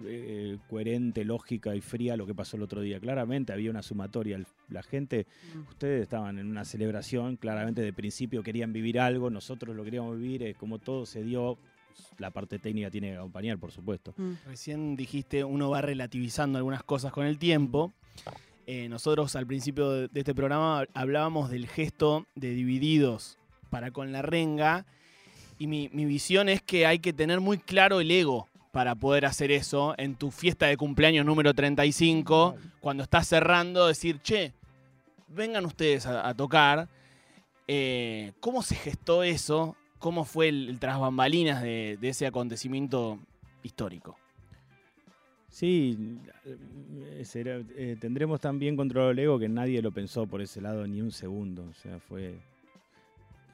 eh, 0.07 0.57
coherente, 0.69 1.25
lógica 1.25 1.75
y 1.75 1.81
fría 1.81 2.15
a 2.15 2.17
lo 2.17 2.27
que 2.27 2.35
pasó 2.35 2.57
el 2.57 2.63
otro 2.63 2.81
día? 2.81 3.01
Claramente 3.01 3.53
había 3.53 3.71
una 3.71 3.83
sumatoria. 3.83 4.41
La 4.71 4.83
gente, 4.83 5.27
ustedes 5.69 6.03
estaban 6.03 6.39
en 6.39 6.47
una 6.47 6.65
celebración, 6.65 7.37
claramente 7.37 7.83
de 7.83 7.93
principio 7.93 8.43
querían 8.43 8.73
vivir 8.73 8.99
algo, 9.01 9.29
nosotros 9.31 9.77
lo 9.77 9.85
queríamos 9.85 10.17
vivir, 10.19 10.43
es 10.45 10.57
como 10.57 10.79
todo 10.79 11.05
se 11.07 11.23
dio, 11.23 11.59
la 12.19 12.31
parte 12.31 12.59
técnica 12.59 12.91
tiene 12.91 13.11
que 13.11 13.17
acompañar, 13.17 13.59
por 13.59 13.73
supuesto. 13.73 14.15
Mm. 14.17 14.33
Recién 14.47 14.97
dijiste, 14.97 15.45
uno 15.45 15.69
va 15.71 15.83
relativizando 15.83 16.57
algunas 16.57 16.83
cosas 16.83 17.13
con 17.13 17.27
el 17.27 17.37
tiempo. 17.39 17.93
Eh, 18.73 18.89
nosotros 18.89 19.35
al 19.35 19.49
principio 19.49 19.91
de, 19.91 20.07
de 20.07 20.21
este 20.21 20.33
programa 20.33 20.85
hablábamos 20.95 21.51
del 21.51 21.67
gesto 21.67 22.27
de 22.37 22.51
divididos 22.51 23.37
para 23.69 23.91
con 23.91 24.13
la 24.13 24.23
renga. 24.23 24.87
Y 25.59 25.67
mi, 25.67 25.91
mi 25.93 26.05
visión 26.05 26.49
es 26.49 26.63
que 26.63 26.87
hay 26.87 27.01
que 27.01 27.13
tener 27.13 27.41
muy 27.41 27.59
claro 27.59 27.99
el 27.99 28.09
ego 28.13 28.47
para 28.71 28.95
poder 28.95 29.27
hacer 29.27 29.51
eso 29.51 29.97
en 29.99 30.15
tu 30.15 30.31
fiesta 30.31 30.67
de 30.67 30.77
cumpleaños 30.77 31.27
número 31.27 31.53
35, 31.53 32.55
cuando 32.79 33.03
estás 33.03 33.27
cerrando, 33.27 33.89
decir, 33.89 34.21
che, 34.23 34.53
vengan 35.27 35.67
ustedes 35.67 36.07
a, 36.07 36.29
a 36.29 36.33
tocar. 36.35 36.89
Eh, 37.67 38.35
¿Cómo 38.39 38.63
se 38.63 38.77
gestó 38.77 39.25
eso? 39.25 39.75
¿Cómo 39.99 40.25
fue 40.25 40.49
el, 40.49 40.69
el 40.69 40.79
tras 40.79 41.01
bambalinas 41.01 41.61
de, 41.61 41.99
de 42.01 42.09
ese 42.09 42.25
acontecimiento 42.25 43.19
histórico? 43.65 44.20
Sí, 45.51 46.19
eh, 46.45 47.25
será- 47.25 47.61
eh, 47.77 47.97
tendremos 48.01 48.41
tan 48.41 48.59
bien 48.59 48.77
controlado 48.77 49.11
el 49.11 49.19
ego 49.19 49.39
que 49.39 49.49
nadie 49.49 49.83
lo 49.83 49.91
pensó 49.93 50.27
por 50.27 50.41
ese 50.41 50.61
lado 50.61 50.87
ni 50.87 51.01
un 51.01 51.11
segundo. 51.11 51.65
O 51.69 51.75
sea, 51.75 51.99
fue. 51.99 52.35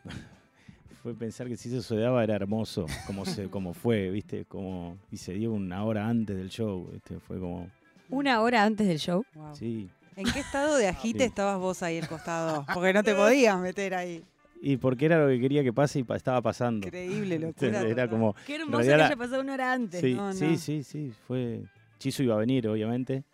fue 1.02 1.14
pensar 1.14 1.48
que 1.48 1.56
si 1.56 1.68
eso 1.68 1.82
se 1.82 1.96
daba 1.96 2.22
era 2.24 2.34
hermoso, 2.36 2.86
como, 3.06 3.24
se, 3.24 3.48
como 3.50 3.72
fue, 3.74 4.10
¿viste? 4.10 4.44
Como, 4.44 4.98
y 5.10 5.16
se 5.16 5.32
dio 5.34 5.52
una 5.52 5.84
hora 5.84 6.06
antes 6.08 6.36
del 6.36 6.50
show, 6.50 6.88
¿viste? 6.92 7.18
Fue 7.20 7.38
como. 7.38 7.70
Una 8.10 8.40
hora 8.40 8.62
antes 8.64 8.86
del 8.86 8.98
show. 8.98 9.24
Wow. 9.34 9.54
Sí. 9.56 9.88
¿En 10.16 10.24
qué 10.32 10.40
estado 10.40 10.76
de 10.76 10.88
agite 10.88 11.18
Sí. 11.20 11.24
estabas 11.24 11.58
vos 11.58 11.82
ahí 11.82 11.98
al 11.98 12.08
costado? 12.08 12.64
Porque 12.74 12.92
no 12.92 13.02
te 13.02 13.14
podías 13.14 13.58
meter 13.60 13.94
ahí. 13.94 14.22
Y 14.62 14.78
porque 14.78 15.04
era 15.04 15.22
lo 15.22 15.28
que 15.28 15.38
quería 15.38 15.62
que 15.62 15.72
pase 15.72 15.98
y 15.98 16.02
pa- 16.02 16.16
estaba 16.16 16.40
pasando. 16.40 16.86
Increíble 16.86 17.38
locura. 17.38 17.80
Era 17.82 17.88
total. 18.04 18.08
como. 18.10 18.34
Qué 18.46 18.54
hermoso 18.56 18.78
realidad 18.78 18.96
que 18.96 19.04
haya 19.12 19.16
pasado 19.16 19.42
una 19.42 19.52
hora 19.52 19.72
antes. 19.72 20.00
Sí, 20.00 20.14
No, 20.14 20.32
sí, 20.32 20.44
no. 20.46 20.56
sí, 20.56 20.82
sí. 20.82 21.12
Fue. 21.26 21.62
Chizo 21.98 22.22
iba 22.22 22.34
a 22.34 22.38
venir, 22.38 22.66
obviamente. 22.68 23.24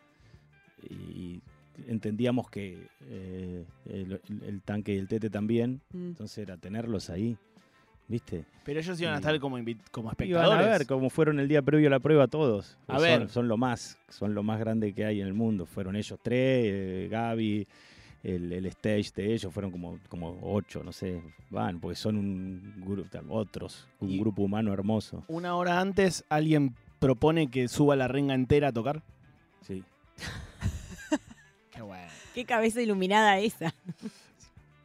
Y 0.89 1.41
entendíamos 1.89 2.51
que 2.51 2.87
eh, 3.09 3.65
el, 3.87 4.21
el 4.47 4.63
tanque 4.63 4.95
y 4.95 4.99
el 4.99 5.09
tete 5.09 5.31
también. 5.31 5.81
Mm. 5.93 6.09
Entonces 6.09 6.39
era 6.39 6.57
tenerlos 6.57 7.11
ahí. 7.11 7.37
¿viste? 8.09 8.45
Pero 8.65 8.79
ellos 8.81 9.01
iban 9.01 9.15
a 9.15 9.19
estar 9.19 9.39
como, 9.41 9.57
como 9.91 10.09
Iban 10.09 10.13
espectadores. 10.13 10.67
a 10.67 10.71
ver 10.71 10.87
cómo 10.87 11.09
fueron 11.09 11.41
el 11.41 11.49
día 11.49 11.63
previo 11.63 11.87
a 11.89 11.91
la 11.93 12.01
prueba 12.01 12.27
todos. 12.29 12.77
A 12.87 12.95
son, 12.99 13.03
ver. 13.03 13.29
son 13.31 13.49
lo 13.49 13.57
más, 13.57 13.97
son 14.09 14.35
lo 14.35 14.43
más 14.43 14.59
grande 14.61 14.93
que 14.93 15.07
hay 15.07 15.21
en 15.23 15.29
el 15.29 15.33
mundo. 15.33 15.65
Fueron 15.65 15.97
ellos 15.97 16.19
tres, 16.23 16.65
eh, 16.67 17.09
Gaby, 17.11 17.67
el, 18.23 18.53
el 18.53 18.67
stage 18.67 19.13
de 19.17 19.33
ellos 19.33 19.51
fueron 19.55 19.71
como, 19.71 19.99
como 20.11 20.39
ocho, 20.43 20.85
no 20.85 20.93
sé, 20.93 21.23
van, 21.49 21.81
porque 21.81 21.95
son 21.97 22.17
un 22.19 22.75
grupo, 22.85 23.09
otros, 23.31 23.89
un 24.01 24.11
Y- 24.11 24.19
grupo 24.19 24.43
humano 24.43 24.75
hermoso. 24.75 25.25
Una 25.29 25.55
hora 25.55 25.81
antes 25.81 26.23
alguien 26.29 26.75
propone 27.03 27.51
que 27.51 27.67
suba 27.67 27.97
la 27.97 28.07
renga 28.07 28.33
entera 28.35 28.69
a 28.69 28.73
tocar. 28.73 29.03
Sí. 29.67 29.83
Qué 31.73 31.83
bueno. 31.83 32.07
Qué 32.33 32.45
cabeza 32.45 32.81
iluminada 32.81 33.41
esa. 33.41 33.75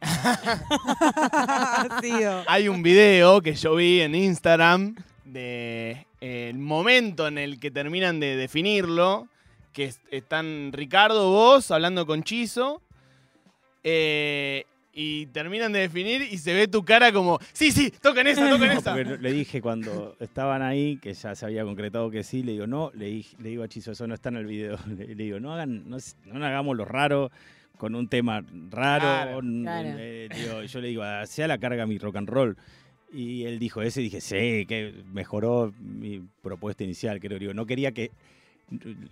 Sido. 2.02 2.42
Hay 2.48 2.68
un 2.68 2.82
video 2.82 3.40
que 3.40 3.54
yo 3.54 3.76
vi 3.76 4.00
en 4.00 4.14
Instagram 4.16 4.96
de 5.24 6.06
eh, 6.20 6.48
el 6.50 6.58
momento 6.58 7.28
en 7.28 7.38
el 7.38 7.60
que 7.60 7.70
terminan 7.70 8.18
de 8.20 8.34
definirlo, 8.36 9.28
que 9.72 9.84
es- 9.84 10.00
están 10.10 10.70
Ricardo, 10.72 11.30
vos, 11.30 11.70
hablando 11.70 12.04
con 12.06 12.24
Chizo, 12.24 12.82
eh, 13.84 14.64
y 15.00 15.26
terminan 15.26 15.72
de 15.72 15.78
definir 15.78 16.22
y 16.22 16.38
se 16.38 16.52
ve 16.52 16.66
tu 16.66 16.84
cara 16.84 17.12
como, 17.12 17.38
sí, 17.52 17.70
sí, 17.70 17.92
toquen 18.02 18.26
esa, 18.26 18.50
toquen 18.50 18.72
No, 18.72 18.78
esa. 18.80 18.96
le 18.96 19.32
dije 19.32 19.62
cuando 19.62 20.16
estaban 20.18 20.60
ahí, 20.60 20.96
que 20.96 21.14
ya 21.14 21.36
se 21.36 21.46
había 21.46 21.62
concretado 21.62 22.10
que 22.10 22.24
sí, 22.24 22.42
le 22.42 22.50
digo, 22.52 22.66
no, 22.66 22.90
le, 22.94 23.06
dije- 23.06 23.36
le 23.38 23.50
digo 23.50 23.62
a 23.62 23.68
Chizo, 23.68 23.92
eso 23.92 24.08
no 24.08 24.14
está 24.14 24.30
en 24.30 24.36
el 24.38 24.46
video. 24.46 24.76
Le, 24.88 25.14
le 25.14 25.24
digo, 25.24 25.38
no 25.38 25.52
hagan, 25.54 25.88
no, 25.88 25.98
no 26.26 26.44
hagamos 26.44 26.76
lo 26.76 26.84
raro 26.84 27.30
con 27.76 27.94
un 27.94 28.08
tema 28.08 28.40
raro. 28.70 29.38
Claro, 29.38 29.40
claro. 29.62 29.88
eh, 30.00 30.28
digo, 30.34 30.62
yo 30.64 30.80
le 30.80 30.88
digo, 30.88 31.02
sea 31.26 31.46
la 31.46 31.58
carga 31.58 31.86
mi 31.86 31.96
rock 31.98 32.16
and 32.16 32.28
roll. 32.28 32.56
Y 33.12 33.44
él 33.44 33.60
dijo 33.60 33.80
ese 33.82 34.00
y 34.00 34.04
dije, 34.04 34.20
sí, 34.20 34.66
que 34.66 34.94
mejoró 35.12 35.72
mi 35.78 36.22
propuesta 36.42 36.82
inicial, 36.82 37.20
creo. 37.20 37.38
Digo, 37.38 37.54
no 37.54 37.66
quería 37.66 37.92
que... 37.92 38.10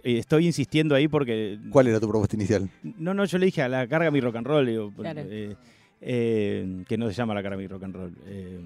eh, 0.03 0.19
Estoy 0.19 0.47
insistiendo 0.47 0.97
ahí 0.97 1.07
porque... 1.07 1.59
¿Cuál 1.71 1.87
era 1.87 2.01
tu 2.01 2.09
propuesta 2.09 2.35
inicial? 2.35 2.69
No, 2.83 3.15
no, 3.15 3.25
yo 3.25 3.39
le 3.39 3.47
dije 3.47 3.63
a 3.63 3.69
la 3.69 3.87
carga 3.87 4.11
mi 4.11 4.21
rock 4.21 4.35
and 4.37 4.47
roll, 4.49 4.67
digo, 4.67 4.93
Claro. 4.93 5.23
eh, 5.25 5.55
eh, 6.01 6.85
que 6.89 6.97
no 6.99 7.07
se 7.09 7.15
llama 7.15 7.35
la 7.35 7.43
carga 7.43 7.57
mi 7.57 7.67
rock 7.67 7.83
and 7.85 7.95
roll. 7.95 8.15
eh, 8.27 8.61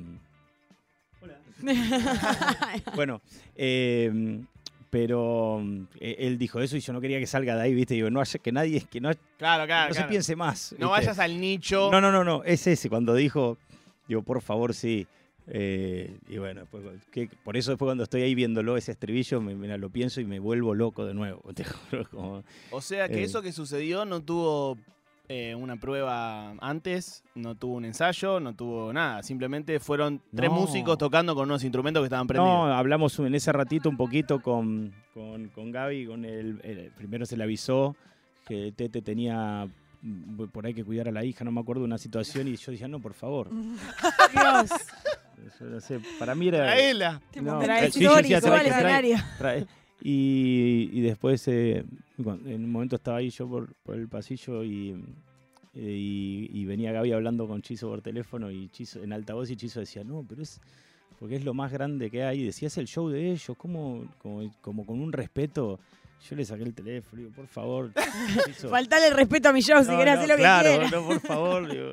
bueno, 2.94 3.20
eh, 3.54 4.40
pero 4.88 5.62
eh, 6.00 6.16
él 6.20 6.38
dijo 6.38 6.60
eso 6.60 6.76
y 6.76 6.80
yo 6.80 6.92
no 6.92 7.00
quería 7.00 7.18
que 7.18 7.26
salga 7.26 7.54
de 7.56 7.62
ahí, 7.62 7.74
¿viste? 7.74 7.94
Digo, 7.94 8.10
no 8.10 8.20
haya, 8.20 8.38
que 8.38 8.50
nadie, 8.52 8.82
que 8.90 9.00
no, 9.00 9.10
Claro, 9.38 9.66
claro. 9.66 9.88
no 9.88 9.94
se 9.94 10.04
piense 10.04 10.36
más. 10.36 10.72
No 10.78 10.86
¿viste? 10.88 10.90
vayas 11.06 11.18
al 11.18 11.40
nicho. 11.40 11.90
No, 11.92 12.00
no, 12.00 12.10
no, 12.10 12.24
no, 12.24 12.42
es 12.44 12.66
ese, 12.66 12.88
cuando 12.88 13.14
dijo, 13.14 13.58
digo, 14.08 14.22
por 14.22 14.40
favor, 14.42 14.74
sí. 14.74 15.06
Eh, 15.52 16.16
y 16.28 16.38
bueno, 16.38 16.60
después, 16.60 16.84
que- 17.10 17.28
por 17.44 17.56
eso 17.56 17.72
después 17.72 17.88
cuando 17.88 18.04
estoy 18.04 18.22
ahí 18.22 18.34
viéndolo, 18.34 18.76
ese 18.76 18.92
estribillo, 18.92 19.40
me, 19.40 19.54
me 19.54 19.76
lo 19.78 19.90
pienso 19.90 20.20
y 20.20 20.24
me 20.24 20.38
vuelvo 20.38 20.74
loco 20.74 21.04
de 21.04 21.12
nuevo. 21.14 21.42
Te 21.54 21.64
juro, 21.64 22.08
como- 22.10 22.44
O 22.70 22.80
sea 22.80 23.08
que 23.08 23.20
Eh. 23.20 23.24
eso 23.24 23.42
que 23.42 23.52
sucedió 23.52 24.04
no 24.04 24.20
tuvo 24.22 24.78
eh, 25.32 25.54
una 25.54 25.76
prueba 25.76 26.54
antes, 26.60 27.22
no 27.36 27.54
tuvo 27.54 27.74
un 27.76 27.84
ensayo, 27.84 28.40
no 28.40 28.56
tuvo 28.56 28.92
nada. 28.92 29.22
Simplemente 29.22 29.78
fueron 29.78 30.20
tres 30.34 30.50
No. 30.50 30.56
músicos 30.56 30.98
tocando 30.98 31.36
con 31.36 31.44
unos 31.44 31.62
instrumentos 31.62 32.00
que 32.02 32.06
estaban 32.06 32.26
prendidos. 32.26 32.52
No, 32.52 32.74
hablamos 32.74 33.16
en 33.20 33.32
ese 33.36 33.52
ratito 33.52 33.88
un 33.88 33.96
poquito 33.96 34.40
con, 34.42 34.92
con, 35.14 35.48
con 35.50 35.70
Gaby, 35.70 36.06
con 36.06 36.24
el, 36.24 36.60
el- 36.64 36.90
primero 36.96 37.24
se 37.26 37.36
le 37.36 37.44
avisó 37.44 37.94
que 38.44 38.72
Tete 38.74 39.02
tenía 39.02 39.68
mm, 40.02 40.46
por 40.48 40.66
ahí 40.66 40.74
que 40.74 40.84
cuidar 40.84 41.06
a 41.06 41.12
la 41.12 41.24
hija, 41.24 41.44
no 41.44 41.52
me 41.52 41.60
acuerdo 41.60 41.82
de 41.82 41.86
una 41.86 41.98
situación 41.98 42.48
y 42.48 42.56
yo 42.56 42.72
decía, 42.72 42.88
no, 42.88 42.98
por 42.98 43.14
favor. 43.14 43.50
Dios. 44.32 44.70
Yo 45.60 45.66
no 45.66 45.80
sé, 45.80 46.00
para 46.18 46.34
mí 46.34 46.48
era... 46.48 46.64
Traela. 46.64 47.20
No, 47.40 47.60
Trae 47.60 47.90
sí, 47.92 48.00
trae 48.00 48.40
trae- 49.38 49.66
Y, 50.02 50.88
y 50.92 51.00
después, 51.00 51.46
eh, 51.48 51.84
en 52.18 52.64
un 52.64 52.72
momento 52.72 52.96
estaba 52.96 53.18
ahí 53.18 53.30
yo 53.30 53.48
por, 53.48 53.74
por 53.82 53.96
el 53.96 54.08
pasillo 54.08 54.64
y, 54.64 54.92
eh, 55.74 55.80
y, 55.80 56.50
y 56.52 56.64
venía 56.64 56.92
Gaby 56.92 57.12
hablando 57.12 57.46
con 57.46 57.62
Chizo 57.62 57.88
por 57.88 58.00
teléfono 58.00 58.50
y 58.50 58.68
Chizo 58.68 59.02
en 59.02 59.12
altavoz 59.12 59.50
y 59.50 59.56
Chizo 59.56 59.80
decía, 59.80 60.02
no, 60.04 60.24
pero 60.26 60.42
es 60.42 60.60
porque 61.20 61.36
es 61.36 61.44
lo 61.44 61.52
más 61.52 61.70
grande 61.70 62.10
que 62.10 62.24
hay. 62.24 62.40
Y 62.40 62.46
decía, 62.46 62.68
es 62.68 62.78
el 62.78 62.86
show 62.86 63.10
de 63.10 63.30
ellos, 63.30 63.56
como, 63.58 64.06
como, 64.22 64.50
como 64.62 64.86
con 64.86 65.00
un 65.00 65.12
respeto. 65.12 65.78
Yo 66.28 66.34
le 66.34 66.44
saqué 66.46 66.62
el 66.62 66.74
teléfono, 66.74 67.20
digo, 67.20 67.34
por 67.34 67.46
favor. 67.46 67.92
Chizo". 68.46 68.70
Faltale 68.70 69.08
el 69.08 69.14
respeto 69.14 69.50
a 69.50 69.52
mi 69.52 69.60
show, 69.60 69.84
si 69.84 69.90
querés 69.90 70.14
no, 70.14 70.20
hacer 70.22 70.28
lo 70.28 70.36
claro, 70.36 70.70
que 70.70 70.76
quieras. 70.76 70.92
no, 70.92 71.06
por 71.06 71.20
favor. 71.20 71.68
digo, 71.70 71.92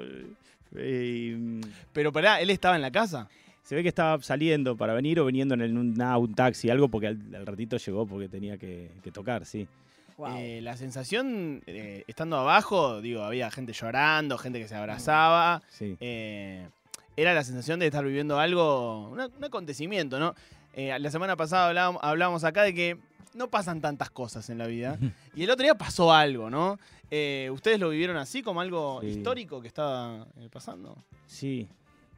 eh, 0.78 1.32
y, 1.34 1.36
mm, 1.36 1.62
Pero 1.92 2.14
pará, 2.14 2.40
él 2.40 2.50
estaba 2.50 2.78
en 2.78 2.82
la 2.82 2.92
casa. 2.92 3.28
Se 3.68 3.76
ve 3.76 3.84
que 3.84 3.90
estaba 3.90 4.22
saliendo 4.24 4.78
para 4.78 4.94
venir 4.94 5.20
o 5.20 5.26
viniendo 5.26 5.54
en 5.56 5.62
el- 5.62 5.78
un, 5.78 6.34
taxi, 6.36 6.70
algo, 6.70 6.88
porque 6.88 7.08
al, 7.08 7.20
al 7.36 7.46
ratito 7.46 7.76
llegó 7.76 8.06
porque 8.06 8.30
tenía 8.30 8.58
que, 8.58 8.90
que 9.04 9.12
tocar, 9.12 9.46
sí. 9.46 9.68
Eh, 10.38 10.62
la 10.64 10.78
sensación, 10.78 11.62
eh, 11.68 12.04
estando 12.08 12.38
abajo, 12.38 13.02
digo, 13.02 13.24
había 13.24 13.52
gente 13.52 13.74
llorando, 13.74 14.38
gente 14.38 14.60
que 14.60 14.68
se 14.70 14.76
abrazaba. 14.76 15.62
sí. 15.70 15.98
eh, 16.00 16.66
era 17.18 17.34
la 17.34 17.44
sensación 17.44 17.80
de 17.80 17.88
estar 17.88 18.06
viviendo 18.06 18.40
algo, 18.40 19.10
un 19.10 19.44
acontecimiento, 19.44 20.18
¿no? 20.20 20.34
Eh, 20.74 20.98
la 21.00 21.10
semana 21.12 21.36
pasada 21.36 21.68
hablábamos, 21.68 22.02
hablábamos 22.04 22.44
acá 22.44 22.62
de 22.64 22.74
que 22.76 22.98
no 23.34 23.50
pasan 23.50 23.82
tantas 23.82 24.10
cosas 24.12 24.50
en 24.50 24.60
la 24.60 24.68
vida. 24.68 24.98
Y 25.36 25.44
el 25.44 25.50
otro 25.52 25.64
día 25.64 25.76
pasó 25.76 26.14
algo, 26.14 26.50
¿no? 26.50 26.80
Eh, 27.12 27.50
¿Ustedes 27.52 27.80
lo 27.80 27.90
vivieron 27.90 28.18
así, 28.18 28.42
como 28.44 28.62
algo 28.62 29.02
Sí. 29.02 29.08
histórico 29.08 29.62
que 29.62 29.68
estaba 29.68 30.26
pasando? 30.52 30.96
Sí, 31.28 31.68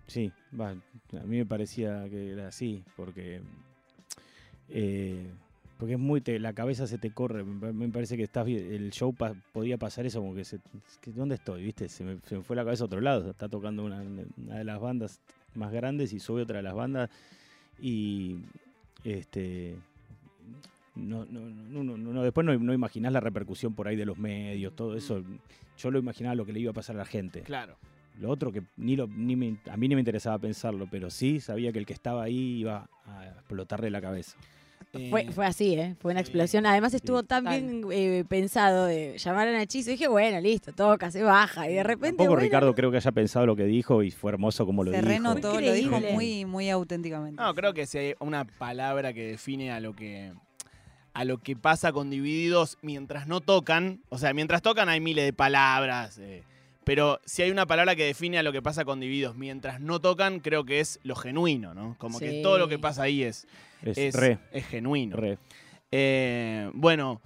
sí, 0.09 0.31
va, 0.59 0.69
a 0.71 1.23
mí 1.25 1.37
me 1.37 1.45
parecía 1.45 2.07
que 2.09 2.31
era 2.31 2.47
así, 2.49 2.83
porque 2.95 3.41
eh, 4.69 5.25
porque 5.77 5.93
es 5.93 5.99
muy, 5.99 6.19
te- 6.19 6.39
la 6.39 6.51
cabeza 6.53 6.87
se 6.87 6.97
te 6.97 7.11
corre, 7.11 7.43
me 7.45 7.59
pa- 7.59 7.71
me 7.73 7.87
parece 7.89 8.17
que 8.17 8.23
estás, 8.23 8.45
el 8.47 8.91
show 8.91 9.13
pa- 9.13 9.33
podía 9.53 9.77
pasar 9.77 10.05
eso 10.05 10.19
como 10.19 10.35
que, 10.35 10.43
se, 10.43 10.59
¿dónde 11.07 11.35
estoy? 11.35 11.63
¿Viste? 11.63 11.87
Se 11.87 12.03
me, 12.03 12.17
se 12.25 12.35
me 12.35 12.43
fue 12.43 12.55
la 12.57 12.65
cabeza 12.65 12.83
a 12.83 12.87
otro 12.87 12.99
lado, 12.99 13.29
está 13.31 13.47
tocando 13.47 13.85
una, 13.85 14.03
de 14.03 14.63
las 14.65 14.79
bandas 14.81 15.21
más 15.55 15.71
grandes 15.71 16.11
y 16.13 16.19
sube 16.19 16.41
otra 16.41 16.57
de 16.57 16.63
las 16.63 16.75
bandas 16.75 17.09
y 17.81 18.39
este 19.05 19.77
no, 20.95 21.23
no, 21.25 21.39
no, 21.49 21.97
no, 21.97 22.23
después 22.23 22.45
no 22.45 22.73
imaginás 22.73 23.13
la 23.13 23.21
repercusión 23.21 23.73
por 23.73 23.87
ahí 23.87 23.95
de 23.95 24.05
los 24.05 24.17
medios, 24.17 24.75
todo 24.75 24.95
eso. 24.97 25.23
Yo 25.77 25.91
lo 25.91 25.97
imaginaba 25.99 26.35
lo 26.35 26.45
que 26.45 26.51
le 26.51 26.59
iba 26.59 26.71
a 26.71 26.73
pasar 26.73 26.97
a 26.97 26.99
la 26.99 27.05
gente. 27.05 27.39
Claro. 27.41 27.77
Lo 28.19 28.29
otro 28.29 28.51
que 28.51 28.62
ni 28.77 28.95
lo, 28.95 29.08
ni 29.08 29.36
me- 29.36 29.58
a 29.71 29.77
mí 29.77 29.88
ni 29.88 29.95
me 29.95 30.01
interesaba 30.01 30.38
pensarlo, 30.38 30.88
pero 30.91 31.10
sí 31.10 31.39
sabía 31.39 31.71
que 31.71 31.79
el 31.79 31.86
que 31.86 31.93
estaba 31.93 32.23
ahí 32.23 32.60
iba 32.60 32.89
a 33.05 33.25
explotarle 33.27 33.89
la 33.89 34.01
cabeza. 34.01 34.38
Fue, 35.12 35.21
Eh, 35.21 35.32
fue 35.32 35.45
así, 35.45 35.75
¿eh? 35.75 35.95
Fue 35.99 36.12
una 36.12 36.21
sí. 36.21 36.23
explosión. 36.23 36.65
Además 36.65 36.93
estuvo 36.95 37.19
Sí. 37.21 37.27
tan 37.27 37.43
bien 37.45 37.84
eh, 37.91 38.25
pensado 38.27 38.86
de 38.88 39.17
llamar 39.19 39.47
a 39.47 39.51
Nachizo. 39.51 39.91
Y 39.91 39.93
dije, 39.93 40.08
bueno, 40.08 40.41
listo, 40.41 40.73
toca, 40.73 41.12
se 41.12 41.21
baja. 41.21 41.69
Y 41.69 41.75
de 41.75 41.84
repente, 41.84 42.17
Tampoco 42.17 42.29
bueno, 42.32 42.41
Ricardo 42.41 42.73
creo 42.73 42.89
que 42.89 42.97
haya 42.97 43.12
pensado 43.12 43.45
lo 43.45 43.55
que 43.55 43.65
dijo 43.65 44.01
y 44.01 44.10
fue 44.10 44.32
hermoso 44.32 44.65
como 44.65 44.84
lo 44.84 44.91
Se 44.91 44.97
dijo. 44.97 45.08
renotó, 45.10 45.62
lo 45.62 45.71
dijo 45.73 45.99
muy, 45.99 46.45
muy 46.45 46.69
auténticamente. 46.71 47.39
No, 47.41 47.53
creo 47.53 47.73
que 47.75 47.86
si 47.86 47.99
hay 47.99 48.13
una 48.19 48.45
palabra 48.45 49.13
que 49.13 49.23
define 49.27 49.71
a 49.71 49.79
lo 49.79 49.93
que 49.93 50.34
a 51.13 51.23
lo 51.25 51.38
que 51.39 51.55
pasa 51.55 51.91
con 51.91 52.10
Divididos 52.10 52.77
mientras 52.82 53.27
no 53.27 53.41
tocan, 53.41 54.01
o 54.10 54.17
sea, 54.17 54.34
mientras 54.34 54.62
tocan 54.62 54.89
hay 54.89 54.99
miles 55.01 55.25
de 55.25 55.34
palabras, 55.34 56.17
eh, 56.19 56.43
pero 56.89 57.21
si 57.23 57.43
hay 57.43 57.52
una 57.52 57.67
palabra 57.67 57.95
que 57.95 58.04
define 58.04 58.39
a 58.39 58.41
lo 58.41 58.52
que 58.52 58.63
pasa 58.63 58.84
con 58.84 58.99
Divididos 58.99 59.36
mientras 59.36 59.80
no 59.80 60.02
tocan, 60.02 60.39
creo 60.39 60.65
que 60.65 60.80
es 60.80 60.99
lo 61.04 61.15
genuino, 61.15 61.75
¿no? 61.75 61.95
Como 61.99 62.17
que 62.17 62.41
todo 62.41 62.58
lo 62.58 62.67
que 62.67 62.80
pasa 62.80 63.04
ahí 63.04 63.21
es, 63.21 63.45
Es, 63.84 63.95
es, 63.95 64.15
re, 64.15 64.39
es 64.52 64.65
genuino. 64.65 65.15
re. 65.15 65.38
Eh, 65.91 66.67
bueno, 66.73 67.21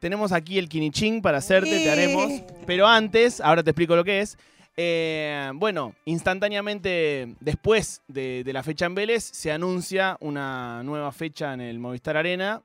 tenemos 0.00 0.32
aquí 0.32 0.58
el 0.58 0.68
quinichín 0.68 1.22
para 1.22 1.38
hacerte, 1.38 1.70
te 1.70 1.90
haremos. 1.90 2.30
Pero 2.66 2.86
antes, 2.86 3.40
ahora 3.40 3.62
te 3.62 3.70
explico 3.70 3.96
lo 3.96 4.04
que 4.04 4.20
es. 4.20 4.36
Eh, 4.76 5.50
bueno, 5.54 5.94
instantáneamente 6.04 7.36
después 7.40 8.02
de, 8.08 8.44
de 8.44 8.52
la 8.52 8.62
fecha 8.62 8.84
en 8.84 8.94
Vélez, 8.96 9.24
se 9.24 9.50
anuncia 9.50 10.18
una 10.20 10.82
nueva 10.82 11.10
fecha 11.10 11.54
en 11.54 11.62
el 11.62 11.78
Movistar 11.78 12.18
Arena, 12.18 12.60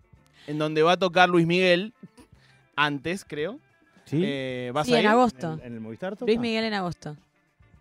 en 0.48 0.58
donde 0.58 0.84
va 0.84 0.92
a 0.92 1.00
tocar 1.00 1.30
Luis 1.30 1.48
Miguel. 1.48 1.94
Antes, 2.76 3.24
creo. 3.24 3.58
¿Sí? 4.12 4.22
Eh, 4.24 4.72
¿Vas 4.74 4.86
Sí, 4.88 4.94
a 4.94 4.98
en 5.00 5.04
ir? 5.04 5.08
agosto. 5.10 5.54
¿En, 5.54 5.60
el- 5.60 5.66
en 5.68 5.74
el 5.74 5.80
Movistar 5.80 6.14
toca? 6.16 6.26
Luis 6.26 6.40
Miguel 6.40 6.66
en 6.66 6.74
agosto. 6.74 7.16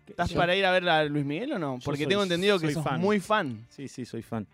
¿Estás 0.07 0.33
para 0.33 0.55
ir 0.55 0.65
a 0.65 0.71
ver 0.71 0.87
a 0.89 1.03
Luis 1.05 1.23
Miguel 1.25 1.53
o 1.53 1.59
no? 1.59 1.75
Yo 1.77 1.81
Porque 1.85 2.03
soy- 2.03 2.09
tengo 2.09 2.23
entendido 2.23 2.57
que 2.59 2.65
soy 2.67 2.73
sos 2.73 2.83
fan. 2.83 2.99
muy 2.99 3.19
fan. 3.19 3.65
Sí, 3.69 3.87
sí, 3.87 4.05
soy 4.05 4.21
fan. 4.21 4.45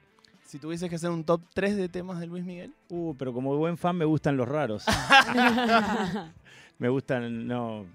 Si 0.46 0.60
tuvieses 0.60 0.90
que 0.90 0.96
hacer 0.96 1.10
un 1.10 1.24
top 1.24 1.42
3 1.54 1.76
de 1.76 1.90
temas 1.90 2.20
de 2.20 2.28
Luis 2.28 2.44
Miguel. 2.44 2.74
Uh, 2.90 3.14
pero 3.16 3.34
como 3.34 3.56
buen 3.58 3.78
fan 3.78 3.96
me 3.96 4.06
gustan 4.06 4.38
los 4.38 4.48
raros. 4.48 4.86
me 6.80 6.90
gustan, 6.90 7.48
no, 7.48 7.86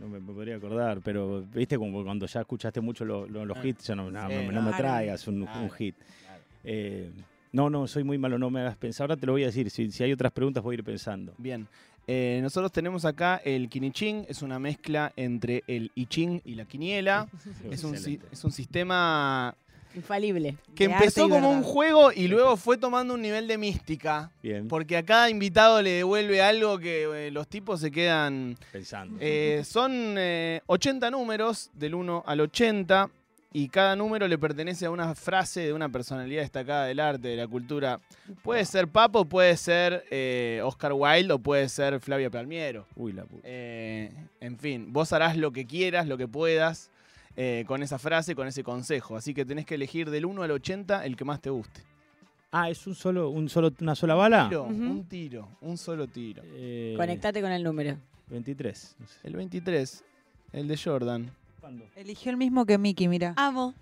no 0.00 0.08
me, 0.08 0.18
me 0.20 0.32
podría 0.32 0.56
acordar, 0.56 1.00
pero 1.04 1.42
viste 1.54 1.76
como 1.78 2.02
cuando 2.04 2.26
ya 2.26 2.40
escuchaste 2.40 2.80
mucho 2.80 3.04
lo- 3.04 3.26
lo- 3.26 3.44
los 3.44 3.56
Ah. 3.58 3.66
hits, 3.66 3.86
ya 3.86 3.94
no, 3.94 4.10
no, 4.10 4.28
Sí, 4.28 4.34
no- 4.34 4.52
no 4.52 4.62
me 4.62 4.70
claro. 4.70 4.76
traigas 4.78 5.28
un, 5.28 5.42
un 5.42 5.46
Claro, 5.46 5.68
hit. 5.70 5.94
claro. 5.96 6.42
Eh, 6.64 7.10
no, 7.52 7.70
no, 7.70 7.86
soy 7.86 8.02
muy 8.02 8.18
malo, 8.18 8.38
no 8.38 8.50
me 8.50 8.60
hagas 8.60 8.76
pensar. 8.76 9.04
Ahora 9.10 9.16
te 9.20 9.26
lo 9.26 9.32
voy 9.32 9.44
a 9.44 9.46
decir, 9.46 9.70
si, 9.70 9.90
si 9.92 10.02
hay 10.02 10.12
otras 10.12 10.32
preguntas 10.32 10.62
voy 10.62 10.74
a 10.74 10.78
ir 10.78 10.84
pensando. 10.84 11.34
Bien. 11.38 11.68
Eh, 12.06 12.40
nosotros 12.42 12.70
tenemos 12.70 13.04
acá 13.04 13.40
el 13.44 13.68
quinichín, 13.68 14.26
es 14.28 14.42
una 14.42 14.58
mezcla 14.58 15.12
entre 15.16 15.64
el 15.66 15.90
I 15.94 16.06
Ching 16.06 16.40
y 16.44 16.54
la 16.54 16.64
quiniela. 16.66 17.26
Es 17.70 17.82
un, 17.84 17.92
si- 17.96 18.14
Excelente. 18.14 18.26
es 18.32 18.44
un 18.44 18.52
sistema 18.52 19.54
Infalible. 19.94 20.56
que 20.74 20.84
empezó 20.84 21.28
como 21.28 21.50
un 21.50 21.62
juego 21.62 22.10
y 22.12 22.26
luego 22.28 22.56
fue 22.56 22.76
tomando 22.76 23.14
un 23.14 23.22
nivel 23.22 23.46
de 23.46 23.56
mística. 23.56 24.30
Bien, 24.42 24.66
Porque 24.68 24.96
a 24.96 25.02
cada 25.04 25.30
invitado 25.30 25.80
le 25.80 25.90
devuelve 25.90 26.42
algo 26.42 26.78
que 26.78 27.04
eh, 27.28 27.30
los 27.30 27.46
tipos 27.48 27.80
se 27.80 27.90
quedan... 27.90 28.56
pensando. 28.72 29.16
eh, 29.20 29.62
son 29.64 30.16
eh, 30.18 30.60
80 30.66 31.10
números, 31.10 31.70
del 31.74 31.94
1 31.94 32.24
al 32.26 32.40
80, 32.40 33.08
y 33.56 33.68
cada 33.68 33.94
número 33.94 34.26
le 34.26 34.36
pertenece 34.36 34.84
a 34.84 34.90
una 34.90 35.14
frase 35.14 35.60
de 35.60 35.72
una 35.72 35.88
personalidad 35.88 36.42
destacada 36.42 36.86
del 36.86 36.98
arte, 36.98 37.28
de 37.28 37.36
la 37.36 37.46
cultura. 37.46 38.00
Puede 38.42 38.64
ser 38.64 38.88
Papo, 38.88 39.24
puede 39.26 39.56
ser 39.56 40.04
eh, 40.10 40.60
Oscar 40.64 40.92
Wilde 40.92 41.32
o 41.34 41.38
puede 41.38 41.68
ser 41.68 42.00
Flavia 42.00 42.30
Palmiero. 42.30 42.84
Uy, 42.96 43.12
la 43.12 43.24
puta. 43.24 43.42
Eh, 43.44 44.12
en 44.40 44.58
fin, 44.58 44.92
vos 44.92 45.12
harás 45.12 45.36
lo 45.36 45.52
que 45.52 45.66
quieras, 45.66 46.08
lo 46.08 46.18
que 46.18 46.26
puedas 46.26 46.90
eh, 47.36 47.62
con 47.68 47.84
esa 47.84 47.96
frase, 48.00 48.34
con 48.34 48.48
ese 48.48 48.64
consejo. 48.64 49.16
Así 49.16 49.32
que 49.32 49.44
tenés 49.44 49.66
que 49.66 49.76
elegir 49.76 50.10
del 50.10 50.26
1 50.26 50.42
al 50.42 50.50
80 50.50 51.04
el 51.06 51.14
que 51.16 51.24
más 51.24 51.40
te 51.40 51.50
guste. 51.50 51.80
Ah, 52.50 52.68
¿es 52.70 52.84
un 52.88 52.96
solo, 52.96 53.30
un 53.30 53.48
solo, 53.48 53.72
una 53.80 53.94
sola 53.94 54.16
bala? 54.16 54.48
Tiro, 54.48 54.64
Ujú. 54.64 54.72
Un 54.72 55.04
tiro, 55.08 55.48
un 55.60 55.78
solo 55.78 56.08
tiro. 56.08 56.42
Eh, 56.46 56.94
Conectate 56.96 57.40
con 57.40 57.52
el 57.52 57.62
número. 57.62 57.96
23. 58.30 58.96
no 58.98 59.06
sé. 59.06 59.14
El 59.22 59.36
23, 59.36 60.04
el 60.52 60.66
de 60.66 60.76
Jordan. 60.76 61.30
Eligió 61.96 62.30
el 62.30 62.36
mismo 62.36 62.66
que 62.66 62.78
Mickey, 62.78 63.08
mira. 63.08 63.34
Amo, 63.36 63.74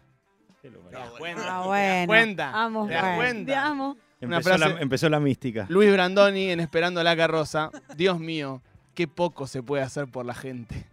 Te 0.61 0.71
lo 0.71 0.79
¿Te 0.81 0.95
das 0.95 1.03
valgo. 1.05 1.17
cuenta? 1.19 1.43
Ah, 1.43 1.45
¿Te 1.45 1.49
das 1.57 1.67
bueno. 1.67 2.07
cuenta? 2.07 2.63
amo. 2.63 2.87
¿Te 2.87 2.95
das 2.95 3.17
cuenta? 3.17 3.47
Te 3.53 3.57
amo. 3.57 3.97
Una 4.21 4.37
Empezó, 4.37 4.57
frase- 4.57 4.75
la, 4.75 4.81
empezó 4.81 5.09
la 5.09 5.19
mística. 5.21 5.67
Luis 5.69 5.93
Brandoni 5.93 6.51
en 6.51 6.61
Esperando 6.61 7.03
la 7.03 7.17
Carroza. 7.17 7.71
Dios 7.97 8.21
mío, 8.21 8.63
qué 8.95 9.09
poco 9.09 9.47
se 9.49 9.63
puede 9.63 9.83
hacer 9.83 10.07
por 10.07 10.25
la 10.25 10.35
gente. 10.35 10.87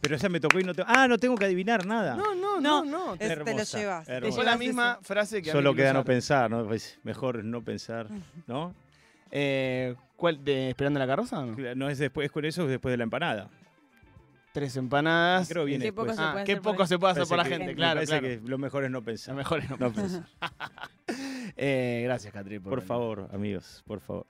Pero 0.00 0.16
esa 0.16 0.28
me 0.28 0.38
tocó 0.38 0.60
y 0.60 0.64
no 0.64 0.74
tengo. 0.74 0.86
Ah, 0.88 1.08
no 1.08 1.18
tengo 1.18 1.34
que 1.34 1.46
adivinar 1.46 1.86
nada. 1.86 2.14
No, 2.14 2.34
no, 2.34 2.60
no, 2.60 2.84
no. 2.84 3.14
Es- 3.14 3.18
te 3.20 3.36
lo 3.36 3.42
Hermosa, 3.46 3.78
llevas. 3.78 4.06
Te 4.06 4.12
hermosa. 4.12 4.34
Fue 4.36 4.44
la 4.44 4.56
misma 4.56 4.98
frase 5.02 5.42
que 5.42 5.50
a 5.50 5.54
mí 5.54 5.58
Solo 5.58 5.74
queda 5.74 5.92
no 5.92 6.04
pensar, 6.04 6.50
¿no? 6.50 6.64
Pues 6.66 6.98
mejor 7.02 7.42
no 7.42 7.62
pensar, 7.62 8.06
¿no? 8.46 8.74
Eh, 9.30 9.96
¿Cuál? 10.16 10.44
¿De 10.44 10.68
Esperando 10.68 11.00
la 11.00 11.06
Carroza 11.08 11.44
no? 11.44 11.56
No 11.74 11.88
es 11.88 11.98
después, 11.98 12.30
con 12.30 12.44
eso 12.44 12.62
es 12.64 12.68
después 12.68 12.92
de 12.92 12.98
la 12.98 13.04
empanada. 13.04 13.48
Tres 14.54 14.76
empanadas. 14.76 15.48
Creo 15.48 15.64
bien 15.64 15.80
Qué 15.82 15.92
poco 15.92 16.14
se 16.14 16.22
Ah, 16.22 16.30
puede 16.30 16.44
qué 16.44 16.52
hacer 16.52 16.62
por 16.62 16.72
poco 16.74 16.82
la- 16.84 16.86
se 16.86 16.98
puede 17.00 17.10
hacer 17.10 17.26
por 17.26 17.36
la 17.38 17.42
que- 17.42 17.50
gente, 17.50 17.66
me 17.66 17.74
claro, 17.74 18.00
claro. 18.04 18.22
que 18.22 18.40
lo 18.44 18.56
mejor 18.56 18.84
es 18.84 18.90
no 18.92 18.98
Lo 19.00 19.04
pensar. 19.04 19.34
mejor 19.34 19.58
es 19.58 19.68
no 19.68 19.76
No 19.78 19.92
pensar. 19.92 20.22
Eh, 21.56 22.02
gracias, 22.04 22.32
Catriel. 22.32 22.60
Por 22.62 22.80
favor, 22.82 23.28
amigos, 23.32 23.82
por 23.86 24.00
favor. 24.00 24.26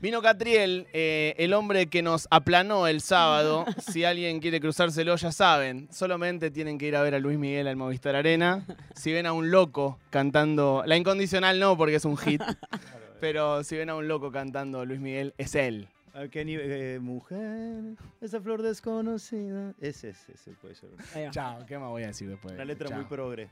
Vino 0.00 0.20
Catriel, 0.20 0.86
eh, 0.92 1.34
el 1.38 1.52
hombre 1.54 1.86
que 1.86 2.02
nos 2.02 2.26
aplanó 2.32 2.86
el 2.88 3.00
sábado. 3.00 3.64
si 3.78 4.04
alguien 4.04 4.40
quiere 4.40 4.58
cruzárselo, 4.60 5.14
ya 5.16 5.30
saben. 5.30 5.88
Solamente 5.92 6.50
tienen 6.50 6.76
que 6.76 6.86
ir 6.88 6.96
a 6.96 7.02
ver 7.02 7.14
a 7.14 7.18
Luis 7.20 7.38
Miguel 7.38 7.68
al 7.68 7.76
Movistar 7.76 8.16
Arena. 8.16 8.66
Si 8.96 9.12
ven 9.12 9.26
a 9.26 9.32
un 9.32 9.50
loco 9.52 9.98
cantando. 10.10 10.82
La 10.84 10.96
incondicional 10.96 11.58
no, 11.60 11.76
porque 11.76 11.94
es 11.96 12.04
un 12.04 12.16
hit. 12.16 12.42
Pero 13.20 13.62
si 13.64 13.76
ven 13.76 13.88
a 13.88 13.94
un 13.94 14.08
loco 14.08 14.30
cantando 14.32 14.84
Luis 14.84 15.00
Miguel, 15.00 15.32
es 15.38 15.54
él. 15.54 15.88
¿A 16.14 16.28
qué 16.28 16.44
nivel? 16.44 16.70
eh, 16.70 16.98
mujer, 17.00 17.96
esa 18.20 18.40
flor 18.40 18.62
desconocida. 18.62 19.74
Ese, 19.80 20.10
ese, 20.10 20.32
ese 20.32 20.52
puede 20.52 20.76
ser. 20.76 20.90
Chao, 21.30 21.66
¿qué 21.66 21.76
más 21.76 21.90
voy 21.90 22.04
a 22.04 22.08
decir 22.08 22.28
después? 22.28 22.54
Una 22.54 22.64
letra 22.64 22.88
Chao. 22.88 22.98
muy 22.98 23.06
progre. 23.06 23.48